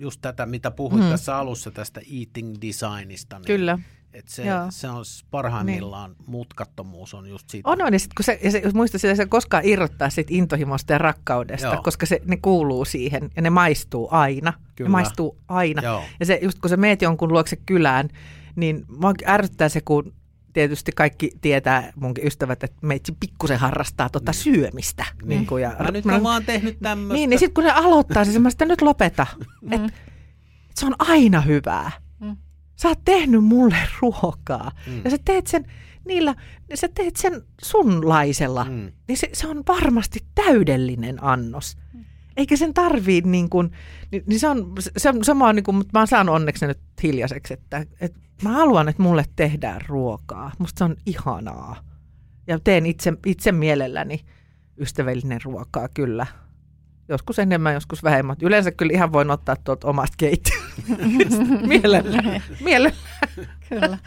[0.02, 1.12] just tätä, mitä puhuit hmm.
[1.12, 3.40] tässä alussa tästä eating designista.
[3.40, 3.80] Niin Kyllä.
[4.14, 6.32] Että se, se on parhaimmillaan, niin.
[6.32, 7.70] mutkattomuus on just siitä.
[7.70, 10.94] On, on ja sit, kun se, ja se, muista sitä, se koskaan irrottaa siitä intohimosta
[10.94, 11.82] ja rakkaudesta, Joo.
[11.84, 14.54] koska se, ne kuuluu siihen ja ne maistuu aina.
[14.76, 14.88] Kyllä.
[14.88, 15.82] Ne maistuu aina.
[15.82, 16.04] Joo.
[16.20, 18.10] Ja se, just kun sä meet jonkun luokse kylään,
[18.56, 20.14] niin mua ärsyttää se, kun
[20.54, 24.42] tietysti kaikki tietää, munkin ystävät, että meitsi pikkusen harrastaa tota niin.
[24.42, 25.06] syömistä.
[25.22, 25.30] Niin.
[25.30, 27.14] Niin kuin, ja, mä nyt mä, vaan tehnyt tämmöistä.
[27.14, 29.28] Niin, niin sitten kun ne aloittaa, siis mä sitä nyt lopeta.
[29.62, 29.72] Mm.
[29.74, 29.88] Että
[30.70, 31.92] et se on aina hyvää.
[32.20, 32.38] Mm.
[32.76, 34.72] Sä oot tehnyt mulle ruokaa.
[34.88, 35.02] Mm.
[35.04, 35.66] Ja sä teet sen
[36.06, 36.36] niillä,
[36.74, 38.64] sä teet sen sunlaisella.
[38.64, 38.92] Mm.
[39.08, 41.78] Niin se, se on varmasti täydellinen annos.
[41.94, 42.06] Mm.
[42.38, 43.72] Eikä sen tarvii niin kuin,
[44.12, 46.80] niin, niin se on, se, sama on niin kuin, mutta mä oon saanut onneksi nyt
[47.04, 50.52] hiljaiseksi, että, että mä haluan, että mulle tehdään ruokaa.
[50.60, 51.84] Musta se on ihanaa.
[52.48, 54.26] Ja teen itse, itse mielelläni
[54.78, 56.28] ystävällinen ruokaa kyllä.
[57.10, 58.36] Joskus enemmän, joskus vähemmän.
[58.42, 60.72] Yleensä kyllä ihan voin ottaa tuolta omasta keittiöstä.
[61.68, 62.42] mielellään.
[62.64, 62.98] mielellään.
[63.70, 63.98] Kyllä.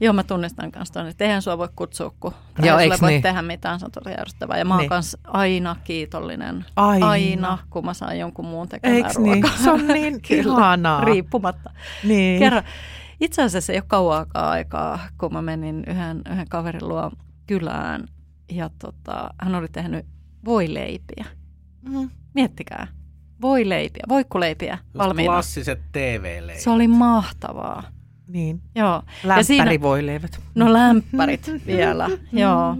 [0.00, 2.32] Joo, mä tunnistan kanssa tuonne, että eihän sua voi kutsua, kun
[2.62, 3.22] Joo, ei voi niin?
[3.22, 4.58] tehdä mitään, se on tosi järjestävää.
[4.58, 4.88] Ja mä oon niin.
[4.88, 7.08] kanssa aina kiitollinen, aina.
[7.08, 9.42] aina, kun mä saan jonkun muun tekemään Eiks niin?
[9.42, 9.58] ruokaa.
[9.64, 11.04] Se on niin ihanaa.
[11.04, 11.70] Riippumatta.
[12.04, 12.38] Niin.
[12.38, 12.62] Kerran,
[13.20, 17.10] itse asiassa ei ole kauaakaan aikaa, kun mä menin yhden, yhden kaverin luo
[17.46, 18.04] kylään
[18.52, 20.06] ja tota, hän oli tehnyt
[20.44, 21.26] voileipiä.
[21.82, 22.10] Mm.
[22.34, 22.86] Miettikää.
[23.42, 25.32] Voileipiä, voikkuleipiä valmiina.
[25.32, 26.62] Klassiset TV-leipät.
[26.62, 27.82] Se oli mahtavaa.
[28.32, 28.62] Niin.
[28.74, 29.02] Joo.
[29.24, 30.40] Lämpärivoileivät.
[30.54, 32.76] No lämpärit vielä, joo.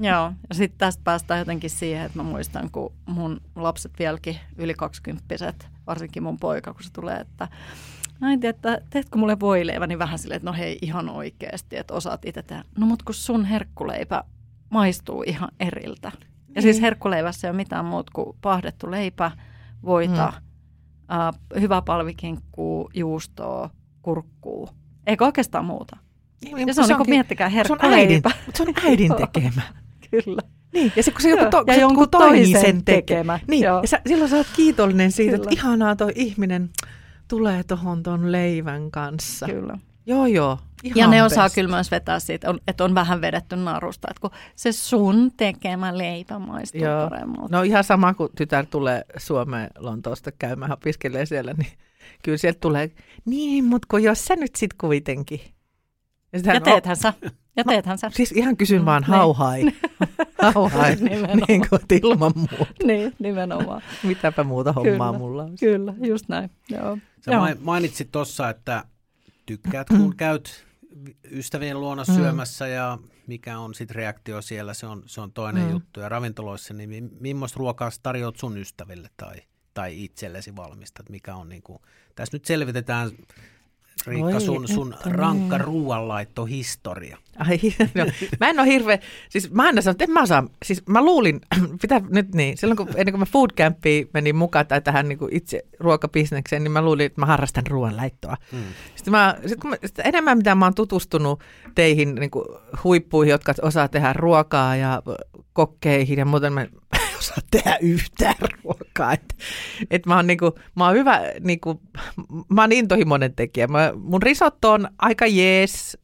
[0.00, 4.74] Joo, ja sitten tästä päästään jotenkin siihen, että mä muistan, kun mun lapset vieläkin yli
[4.74, 7.48] kaksikymppiset, varsinkin mun poika, kun se tulee, että
[8.22, 12.24] äiti, että teetkö mulle voileivä, niin vähän silleen, että no hei ihan oikeasti, että osaat
[12.24, 12.64] itse tehdä.
[12.78, 14.24] No mut kun sun herkkuleipä
[14.70, 16.12] maistuu ihan eriltä.
[16.54, 19.30] Ja siis herkkuleivässä ei ole mitään muuta kuin pahdettu leipä,
[19.84, 21.16] voita, mm.
[21.16, 23.70] äh, hyvä palvikinkkuu, juustoa,
[24.02, 24.68] kurkkuu.
[25.10, 25.96] Eikä oikeastaan muuta.
[26.44, 27.82] Niin, ja se on niin kuin, miettikää herkkuleipä.
[27.84, 28.22] Se on äidin,
[28.54, 29.62] se on äidin tekemä.
[30.10, 30.42] Kyllä.
[30.72, 33.38] Niin, ja se, kun se joku, to, ja se, jonkun toisen sen tekemä.
[33.48, 33.80] Niin, Joo.
[33.80, 35.42] ja sä, silloin sä oot kiitollinen siitä, Kyllä.
[35.42, 36.70] että ihanaa toi ihminen
[37.28, 39.46] tulee tuohon ton leivän kanssa.
[39.46, 39.78] Kyllä.
[40.06, 40.58] Joo, joo.
[40.82, 41.54] Ihan ja ne osaa best.
[41.54, 46.38] kyllä myös vetää siitä, että on vähän vedetty narusta, että kun se sun tekemä leipä
[46.38, 47.10] maistuu Joo.
[47.10, 47.56] paremmalta.
[47.56, 51.72] No ihan sama, kun tytär tulee Suomeen Lontoosta käymään, opiskelee siellä, niin
[52.24, 52.90] kyllä sieltä tulee,
[53.24, 55.40] niin, mutta kun jos sä nyt sit kuitenkin.
[56.32, 57.12] Ja, ja teethän sä.
[57.56, 58.10] Ja teethän sä.
[58.14, 59.76] Siis ihan kysyn mm, vaan how high.
[60.54, 61.02] how high,
[61.48, 62.66] niin kuin ilman muuta.
[62.86, 63.82] niin, nimenomaan.
[64.02, 65.56] Mitäpä muuta hommaa kyllä, mulla on.
[65.60, 66.50] Kyllä, just näin.
[66.68, 66.98] Joo.
[67.24, 67.46] Sä Joo.
[67.60, 68.84] mainitsit tuossa, että
[69.46, 70.64] tykkäät, kun käyt
[71.30, 72.14] ystävien luona mm.
[72.14, 75.70] syömässä ja mikä on sitten reaktio siellä, se on, se on toinen mm.
[75.70, 76.00] juttu.
[76.00, 79.36] Ja ravintoloissa, niin millaista ruokaa tarjoat sun ystäville tai,
[79.80, 81.78] tai itsellesi valmistat, mikä on niin kuin,
[82.14, 83.10] tässä nyt selvitetään
[84.06, 85.64] Riikka, sun, sun rankka niin.
[85.66, 87.16] ruoanlaittohistoria.
[87.38, 87.60] Ai,
[87.94, 88.06] no,
[88.40, 91.40] mä en ole hirveä, siis mä aina sanon, että en mä osaa, siis mä luulin,
[91.82, 95.18] pitää nyt niin, silloin kun, ennen kuin mä food campiin menin mukaan tai tähän niin
[95.18, 98.36] kuin itse ruokabisnekseen, niin mä luulin, että mä harrastan ruoanlaittoa.
[98.52, 98.64] Hmm.
[98.94, 101.40] Sitten, mä, sit kun mä, sit enemmän mitä mä oon tutustunut
[101.74, 102.44] teihin niin kuin
[102.84, 105.02] huippuihin, jotka osaa tehdä ruokaa ja
[105.52, 106.66] kokkeihin ja muuten mä
[107.20, 109.12] osaa tehdä yhtään ruokaa.
[109.12, 109.36] Et,
[109.90, 111.80] et mä, oon niinku, mä oon hyvä, niinku,
[112.48, 113.66] mä oon intohimoinen tekijä.
[113.66, 115.98] Mä, mun risotto on aika jees,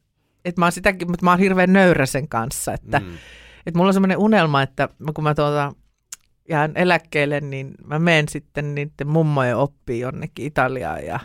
[0.45, 2.73] että mä oon sitäkin, mutta mä oon hirveän nöyrä sen kanssa.
[2.73, 3.07] Että, mm.
[3.67, 5.73] et mulla on semmoinen unelma, että kun mä tuota,
[6.49, 11.21] jään eläkkeelle, niin mä menen sitten niiden mummojen oppiin jonnekin Italiaan ja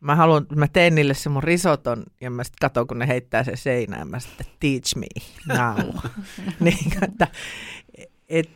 [0.00, 3.44] mä haluan, mä teen niille se mun risoton ja mä sitten katson, kun ne heittää
[3.44, 5.06] se seinään, mä sitten teach me
[5.46, 5.78] now.
[6.60, 7.28] niin, että,
[8.28, 8.50] et,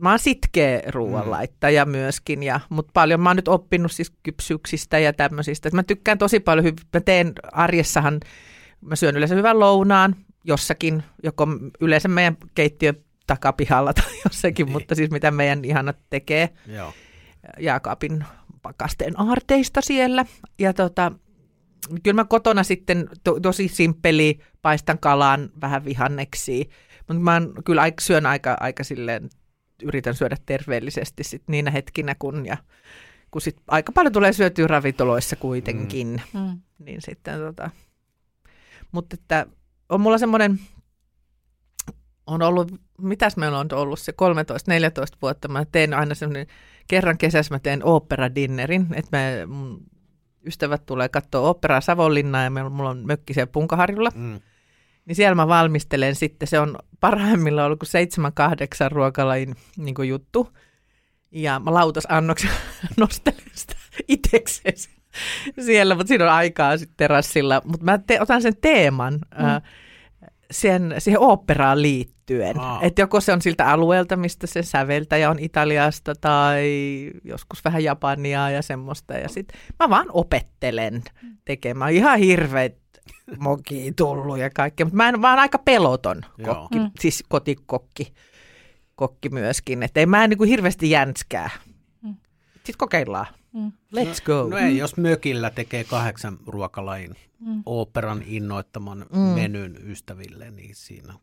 [0.00, 1.90] mä oon sitkeä ruoanlaittaja mm.
[1.90, 5.70] myöskin, ja, mutta paljon mä oon nyt oppinut siis kypsyksistä ja tämmöisistä.
[5.72, 8.20] Mä tykkään tosi paljon, mä teen arjessahan,
[8.80, 11.46] mä syön yleensä hyvän lounaan jossakin, joko
[11.80, 12.94] yleensä meidän keittiö
[13.26, 14.72] takapihalla tai jossakin, niin.
[14.72, 16.48] mutta siis mitä meidän ihanat tekee.
[16.66, 16.92] Joo.
[17.58, 18.24] Jääkaapin
[18.62, 20.24] pakasteen aarteista siellä.
[20.58, 21.12] Ja tota,
[22.02, 26.68] kyllä mä kotona sitten to, tosi simppeli, paistan kalan vähän vihanneksi,
[27.08, 29.28] mutta mä kyllä syön aika, aika silleen
[29.82, 32.56] yritän syödä terveellisesti sit niinä hetkinä, kun, ja,
[33.30, 36.22] kun sit aika paljon tulee syötyä ravintoloissa kuitenkin.
[36.34, 36.40] Mm.
[36.40, 36.60] mm.
[36.78, 37.70] Niin sitten tota,
[38.92, 39.46] mutta että
[39.88, 40.60] on mulla semmoinen,
[42.26, 44.12] on ollut, mitäs meillä on ollut se
[45.14, 46.46] 13-14 vuotta, mä teen aina semmoinen,
[46.88, 49.86] kerran kesässä mä teen oopperadinnerin, että me, mun
[50.46, 54.10] ystävät tulee katsoa oopperaa Savonlinnaa ja mulla on mökki siellä Punkaharjulla.
[54.14, 54.40] Mm.
[55.06, 60.08] Niin siellä mä valmistelen sitten, se on parhaimmillaan ollut kuin seitsemän kahdeksan ruokalajin niin kuin
[60.08, 60.48] juttu.
[61.30, 62.50] Ja mä lautasannoksen
[62.96, 63.74] nostelen sitä
[64.08, 64.76] itsekseen
[65.60, 67.62] siellä, mutta siinä on aikaa sitten terassilla.
[67.64, 69.44] Mutta mä te, otan sen teeman mm.
[69.44, 69.62] äh,
[70.50, 72.56] sen, siihen oopperaan liittyen.
[72.56, 72.78] Wow.
[72.80, 76.66] Että joko se on siltä alueelta, mistä se säveltäjä on Italiasta tai
[77.24, 79.14] joskus vähän Japania ja semmoista.
[79.14, 81.02] Ja sitten mä vaan opettelen
[81.44, 82.74] tekemään ihan hirveät
[83.38, 86.90] mokia tullut ja kaikkea, mutta mä en vaan aika peloton kokki, mm.
[87.00, 88.12] siis kotikokki
[88.96, 91.50] kokki myöskin, että ei mä en niin kuin hirveästi jänskää.
[92.02, 92.14] Mm.
[92.54, 93.26] Sitten kokeillaan.
[93.52, 93.72] Mm.
[93.96, 94.34] Let's go.
[94.34, 97.62] No, no ei, jos mökillä tekee kahdeksan ruokalajin mm.
[97.66, 99.18] operan innoittaman mm.
[99.18, 101.14] menyn ystäville, niin siinä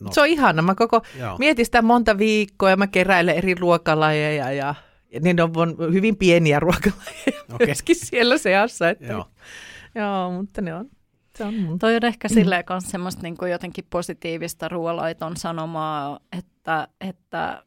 [0.00, 0.12] No.
[0.12, 0.62] Se on ihana.
[0.62, 1.38] Mä koko Joo.
[1.38, 4.74] mietin sitä monta viikkoa ja mä keräilen eri ruokalajeja ja,
[5.12, 7.66] ja niin on hyvin pieniä ruokalajeja okay.
[7.66, 8.88] myöskin siellä seassa.
[8.88, 9.26] Että Joo.
[9.94, 10.90] Joo, mutta ne on.
[11.36, 11.78] Se on mun.
[11.78, 12.34] Toi on ehkä mm.
[12.34, 17.62] silleen kanssa semmoista niin kuin jotenkin positiivista ruoalaiton sanomaa, että, että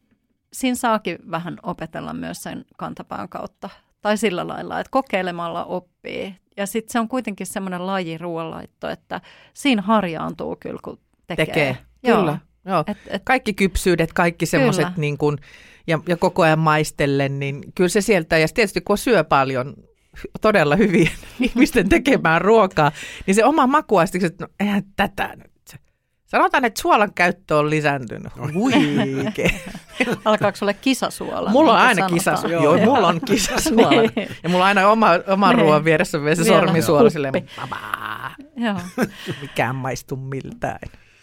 [0.54, 3.70] siinä saakin vähän opetella myös sen kantapään kautta
[4.02, 6.36] Tai sillä lailla, että kokeilemalla oppii.
[6.58, 9.22] Ja sitten se on kuitenkin semmoinen laji ruoanlaitto, että
[9.54, 11.46] siinä harjaantuu kyllä, kun tekee.
[11.46, 12.18] Tekee, Joo.
[12.18, 12.38] kyllä.
[12.66, 12.84] Joo.
[12.88, 15.38] Et, et, kaikki kypsyydet, kaikki semmoiset niin kuin,
[15.88, 19.74] ja, ja koko ajan maistellen, niin kyllä se sieltä, ja tietysti kun syö paljon
[20.42, 21.10] todella hyvin
[21.40, 22.92] ihmisten tekemään ruokaa,
[23.28, 25.54] niin se oma makuaistikset, että no eihän tätä nyt.
[26.26, 28.34] Sanotaan, että suolan käyttö on lisääntynyt.
[28.54, 29.62] Huike.
[30.26, 31.50] Alkaako sulle kisasuola?
[31.50, 32.64] Mulla on niin aina kisasuola.
[32.64, 34.02] Joo, mulla on kisasuola.
[34.16, 34.30] niin.
[34.44, 35.60] Ja mulla on aina oma, oma niin.
[35.60, 37.34] ruoan vieressä myös se sormisuola silleen,
[38.58, 38.80] Joo.
[39.42, 40.80] Mikään maistu miltään.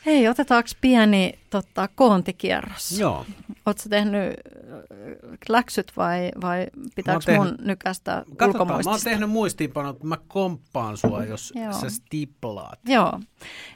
[0.07, 2.99] Hei, otetaanko pieni tota, koontikierros?
[2.99, 3.27] Joo.
[3.67, 8.91] Oletko tehnyt äh, läksyt vai, vai pitääkö tehnyt, mun nykästä ulkomuistista?
[8.91, 11.73] Mä oon tehnyt muistiinpanot, että mä komppaan sua, jos Joo.
[11.73, 12.79] sä stiplaat.
[12.89, 13.21] Joo.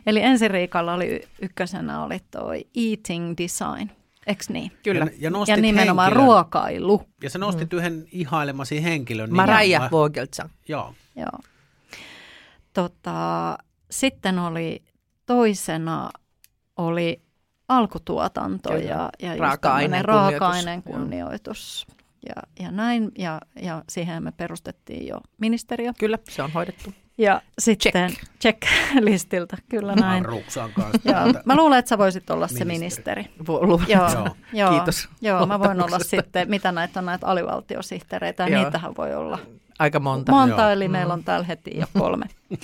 [0.07, 3.91] Eli ensi Riikalla oli ykkösenä oli toi eating design.
[4.27, 4.73] Eks niin?
[4.83, 5.05] Kyllä.
[5.05, 6.27] Ja, ja, ja nimenomaan henkilön.
[6.27, 7.03] ruokailu.
[7.23, 7.79] Ja sä nostit mm.
[7.79, 9.35] yhden ihailemasi henkilön.
[9.35, 10.51] Maraja Vogeltsan.
[10.69, 10.95] Joo.
[11.17, 11.39] Joo.
[12.73, 13.59] Tota,
[13.91, 14.83] sitten oli
[15.27, 16.11] toisena
[16.77, 17.23] oli
[17.69, 21.87] alkutuotanto ja, ja raaka-aineen raaka-aineen kunnioitus.
[22.29, 25.93] Ja, ja näin, ja, ja siihen me perustettiin jo ministeriö.
[25.99, 26.95] Kyllä, se on hoidettu.
[27.19, 28.63] Ja sitten check, check
[29.01, 30.25] listiltä, kyllä näin.
[31.05, 32.59] Joo, mä luulen, että sä voisit olla ministeri.
[32.59, 33.25] se ministeri.
[33.89, 35.09] Joo, joo, joo, Kiitos.
[35.21, 39.39] Joo, mä voin olla sitten, mitä näitä on näitä alivaltiosihteereitä, ja niitähän voi olla
[39.79, 40.33] aika monta.
[40.33, 40.71] Monta, joo.
[40.71, 40.93] eli mm.
[40.93, 42.27] meillä on tällä heti jo kolme.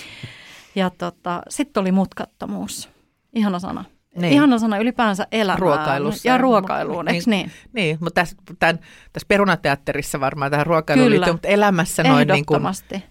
[0.75, 2.89] Ja tota, sitten oli mutkattomuus.
[3.35, 3.85] Ihana sana.
[4.17, 4.33] Niin.
[4.33, 6.29] Ihana sana ylipäänsä elämään Ruokailussa.
[6.29, 7.53] ja ruokailuun, niin, eikö niin?
[7.73, 8.79] Niin, mutta tässä, tämän,
[9.13, 11.15] tässä perunateatterissa varmaan tähän ruokailuun Kyllä.
[11.15, 12.63] liittyy, mutta elämässä noin niin kuin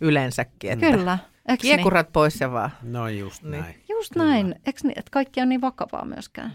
[0.02, 0.72] yleensäkin.
[0.72, 1.18] Että Kyllä.
[1.48, 2.14] Eks kiekurat niin?
[2.14, 2.72] pois ja vaan.
[2.82, 3.62] No just niin.
[3.62, 3.76] näin.
[3.90, 4.26] Just kyllä.
[4.26, 4.56] näin.
[4.66, 6.54] Eikö niin, että kaikki on niin vakavaa myöskään?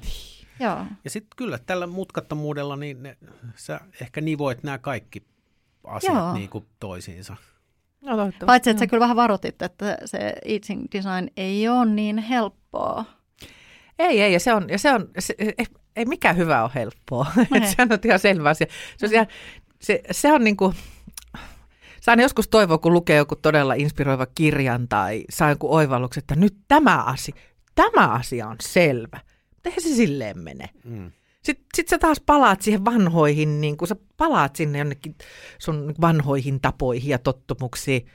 [0.61, 0.87] Joo.
[1.05, 3.17] Ja sitten kyllä tällä mutkattomuudella niin ne,
[3.57, 5.27] sä ehkä nivoit nämä kaikki
[5.85, 7.37] asiat niin kuin toisiinsa.
[8.05, 13.05] No, Paitsi, että sä kyllä vähän varoitit, että se eating design ei ole niin helppoa.
[13.99, 17.27] Ei, ei, ja se on, ja se on se, ei, ei mikään hyvä ole helppoa.
[17.77, 18.67] se on ihan selvä asia.
[18.97, 19.27] Se on, ihan,
[19.81, 20.75] se, se on niin kuin,
[22.05, 26.57] Saan joskus toivoa, kun lukee joku todella inspiroiva kirjan tai saa joku oivalluksen, että nyt
[26.69, 27.35] tämä asia,
[27.75, 29.21] tämä asia on selvä.
[29.51, 30.71] Mutta eihän se silleen mene.
[30.85, 31.13] Mm.
[31.45, 35.15] Sitten sit sä taas palaat siihen vanhoihin, niin kun sä palaat sinne jonnekin
[35.59, 38.07] sun vanhoihin tapoihin ja tottumuksiin.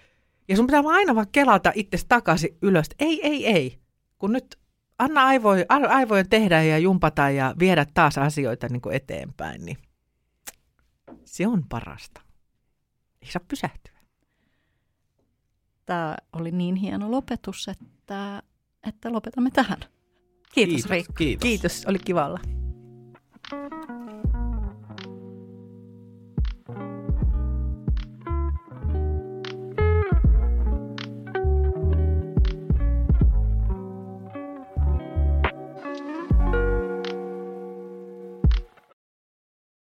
[0.48, 2.86] Ja sun pitää aina vaan kelata itse takaisin ylös.
[3.00, 3.80] Ei, ei, ei.
[4.18, 4.60] Kun nyt
[5.00, 9.78] anna aivojen, aivojen tehdä ja jumpata ja viedä taas asioita niin kuin eteenpäin, niin
[11.26, 12.22] se on parasta.
[13.22, 14.00] Ei saa pysähtyä.
[15.86, 18.44] Tämä oli niin hieno lopetus, että,
[18.88, 19.80] että lopetamme tähän.
[19.80, 21.14] Kiitos, Kiitos Riikka.
[21.14, 21.42] Kiitos.
[21.42, 22.59] Kiitos, oli kivalla.
[23.50, 23.79] Thank you.